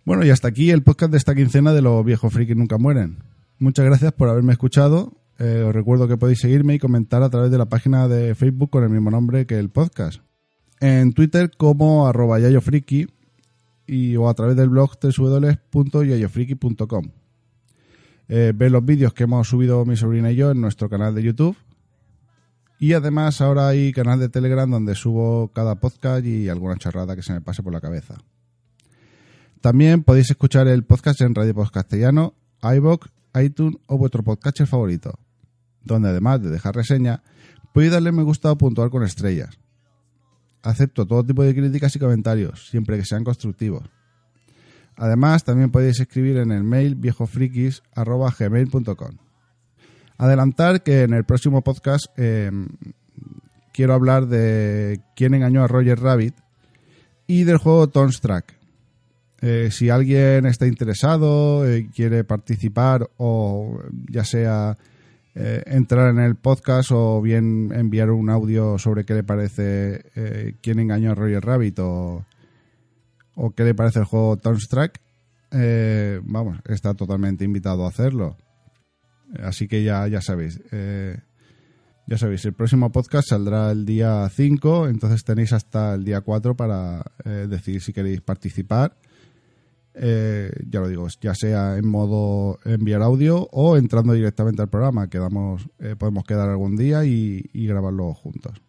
Bueno, 0.05 0.25
y 0.27 0.31
hasta 0.31 0.49
aquí 0.49 0.71
el 0.73 0.83
podcast 0.83 1.13
de 1.13 1.19
esta 1.19 1.37
quincena 1.37 1.73
de 1.73 1.83
los 1.83 2.05
viejos 2.05 2.33
frikis 2.33 2.57
nunca 2.57 2.77
mueren. 2.77 3.19
Muchas 3.61 3.85
gracias 3.85 4.13
por 4.13 4.29
haberme 4.29 4.51
escuchado. 4.53 5.13
Eh, 5.39 5.63
os 5.65 5.73
recuerdo 5.73 6.09
que 6.09 6.17
podéis 6.17 6.41
seguirme 6.41 6.75
y 6.75 6.79
comentar 6.81 7.23
a 7.23 7.31
través 7.31 7.53
de 7.53 7.59
la 7.59 7.67
página 7.67 8.09
de 8.09 8.35
Facebook 8.35 8.71
con 8.71 8.83
el 8.83 8.91
mismo 8.91 9.13
nombre 9.13 9.47
que 9.47 9.61
el 9.61 9.71
podcast. 9.71 10.23
En 10.81 11.13
Twitter 11.13 11.53
como 11.57 12.09
arroba 12.09 12.41
yayofriki 12.41 13.07
y, 13.91 14.17
o 14.17 14.29
a 14.29 14.35
través 14.35 14.57
del 14.57 14.69
blog 14.69 14.93
www.yayofriki.com. 15.03 17.11
Eh, 18.29 18.53
ver 18.55 18.71
los 18.71 18.85
vídeos 18.85 19.13
que 19.13 19.25
hemos 19.25 19.49
subido 19.49 19.85
mi 19.85 19.97
sobrina 19.97 20.31
y 20.31 20.37
yo 20.37 20.53
en 20.53 20.61
nuestro 20.61 20.89
canal 20.89 21.13
de 21.15 21.25
YouTube. 21.25 21.57
Y 22.79 22.93
además 22.93 23.41
ahora 23.41 23.67
hay 23.69 23.93
canal 23.93 24.21
de 24.21 24.29
Telegram 24.29 24.71
donde 24.71 24.95
subo 24.95 25.51
cada 25.53 25.75
podcast 25.75 26.25
y 26.25 26.49
alguna 26.49 26.77
charrada 26.77 27.17
que 27.17 27.23
se 27.23 27.33
me 27.33 27.41
pase 27.41 27.65
por 27.65 27.73
la 27.73 27.81
cabeza. 27.81 28.19
También 29.61 30.05
podéis 30.05 30.31
escuchar 30.31 30.69
el 30.69 30.85
podcast 30.85 31.21
en 31.23 31.35
Radio 31.35 31.55
Post 31.55 31.75
Castellano, 31.75 32.35
iVoox, 32.63 33.09
iTunes 33.43 33.77
o 33.87 33.99
vuestro 33.99 34.23
podcatcher 34.23 34.69
favorito, 34.69 35.19
donde 35.83 36.11
además 36.11 36.41
de 36.41 36.51
dejar 36.51 36.77
reseña, 36.77 37.25
podéis 37.75 37.93
darle 37.93 38.13
me 38.13 38.23
gusta 38.23 38.53
o 38.53 38.57
puntuar 38.57 38.91
con 38.91 39.03
estrellas. 39.03 39.59
Acepto 40.63 41.07
todo 41.07 41.25
tipo 41.25 41.43
de 41.43 41.55
críticas 41.55 41.97
y 41.97 41.99
comentarios, 41.99 42.69
siempre 42.69 42.99
que 42.99 43.05
sean 43.05 43.25
constructivos. 43.25 43.85
Además, 44.97 45.45
también 45.45 45.71
podéis 45.71 46.01
escribir 46.01 46.37
en 46.37 46.53
el 46.53 46.63
mail 46.63 46.95
viejofrikis.gmail.com. 46.95 49.17
Adelantar 50.19 50.83
que 50.83 51.01
en 51.03 51.15
el 51.15 51.25
próximo 51.25 51.63
podcast 51.63 52.05
eh, 52.19 52.51
quiero 53.73 53.95
hablar 53.95 54.27
de 54.27 55.01
quién 55.17 55.33
engañó 55.33 55.65
a 55.65 55.69
Roger 55.69 55.99
Rabbit 55.99 56.35
y 57.27 57.45
del 57.45 57.57
juego 57.57 57.89
Toonstruck. 57.89 58.45
Eh, 59.41 59.71
si 59.71 59.89
alguien 59.89 60.45
está 60.45 60.67
interesado, 60.67 61.67
eh, 61.67 61.89
quiere 61.95 62.25
participar 62.25 63.09
o 63.17 63.81
ya 64.11 64.25
sea 64.25 64.77
eh, 65.35 65.63
entrar 65.67 66.11
en 66.11 66.19
el 66.19 66.37
podcast 66.37 66.91
o 66.93 67.21
bien 67.23 67.73
enviar 67.75 68.11
un 68.11 68.31
audio 68.31 68.79
sobre 68.79 69.05
qué 69.05 69.15
le 69.15 69.25
parece 69.25 70.05
eh, 70.15 70.55
quién 70.63 70.81
engañó 70.81 71.13
a 71.13 71.15
Roger 71.15 71.45
Rabbit 71.45 71.79
o, 71.79 72.25
o 73.35 73.51
qué 73.53 73.65
le 73.65 73.75
parece 73.75 74.01
el 74.01 74.05
juego 74.05 74.37
Toonstruck, 74.37 74.93
eh, 75.53 76.21
vamos, 76.25 76.59
está 76.67 76.95
totalmente 76.95 77.45
invitado 77.45 77.85
a 77.85 77.89
hacerlo. 77.89 78.37
Así 79.43 79.69
que 79.69 79.83
ya, 79.85 80.07
ya 80.09 80.21
sabéis. 80.21 80.61
eh, 80.73 81.17
ya 82.11 82.19
sabéis, 82.19 82.45
el 82.45 82.55
próximo 82.55 82.91
podcast 82.91 83.29
saldrá 83.29 83.71
el 83.71 83.87
día 83.87 84.29
5, 84.29 84.89
entonces 84.89 85.23
tenéis 85.23 85.53
hasta 85.53 85.95
el 85.95 86.03
día 86.03 86.23
4 86.23 86.57
para 86.57 87.05
eh, 87.25 87.47
decidir 87.49 87.81
si 87.83 87.93
queréis 87.93 88.21
participar. 88.21 88.97
Eh, 89.95 90.51
ya 90.69 90.81
lo 90.81 90.89
digo, 90.89 91.09
ya 91.21 91.35
sea 91.35 91.77
en 91.77 91.87
modo 91.87 92.59
enviar 92.65 93.03
audio 93.03 93.49
o 93.51 93.77
entrando 93.77 94.13
directamente 94.13 94.63
al 94.63 94.69
programa. 94.69 95.09
Quedamos, 95.09 95.69
eh, 95.79 95.97
podemos 95.99 96.25
quedar 96.25 96.49
algún 96.49 96.77
día 96.77 97.05
y, 97.05 97.43
grabarlo 97.53 98.15
juntos. 98.15 98.63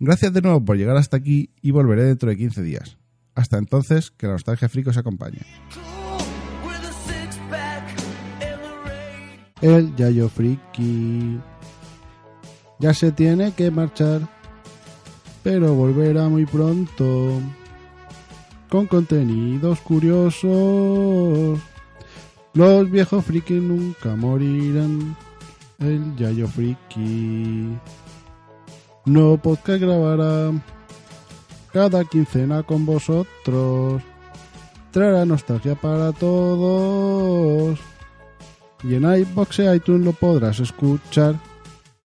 Gracias 0.00 0.32
de 0.32 0.42
nuevo 0.42 0.64
por 0.64 0.76
llegar 0.76 0.96
hasta 0.96 1.16
aquí 1.16 1.50
y 1.60 1.72
volveré 1.72 2.04
dentro 2.04 2.30
de 2.30 2.36
15 2.36 2.62
días. 2.62 2.98
Hasta 3.34 3.58
entonces, 3.58 4.10
que 4.10 4.26
la 4.26 4.34
nostalgia 4.34 4.68
frico 4.68 4.90
os 4.90 4.96
acompañe. 4.96 5.40
El 9.60 9.94
Yayo 9.96 10.28
Friki 10.28 11.40
ya 12.78 12.94
se 12.94 13.10
tiene 13.10 13.52
que 13.52 13.70
marchar, 13.70 14.28
pero 15.42 15.74
volverá 15.74 16.28
muy 16.28 16.46
pronto 16.46 17.40
con 18.68 18.86
contenidos 18.86 19.80
curiosos. 19.80 21.58
Los 22.54 22.90
viejos 22.90 23.24
friki 23.24 23.54
nunca 23.54 24.14
morirán. 24.16 25.16
El 25.78 26.16
Yayo 26.16 26.48
Friki 26.48 27.78
no 29.04 29.38
podcast 29.38 29.80
grabará 29.80 30.52
cada 31.72 32.04
quincena 32.04 32.62
con 32.62 32.84
vosotros. 32.84 34.02
Traerá 34.90 35.24
nostalgia 35.24 35.74
para 35.74 36.12
todos. 36.12 37.78
Y 38.82 38.94
en 38.94 39.04
iBox 39.04 39.60
e 39.60 39.76
iTunes 39.76 40.04
lo 40.04 40.12
podrás 40.12 40.60
escuchar. 40.60 41.36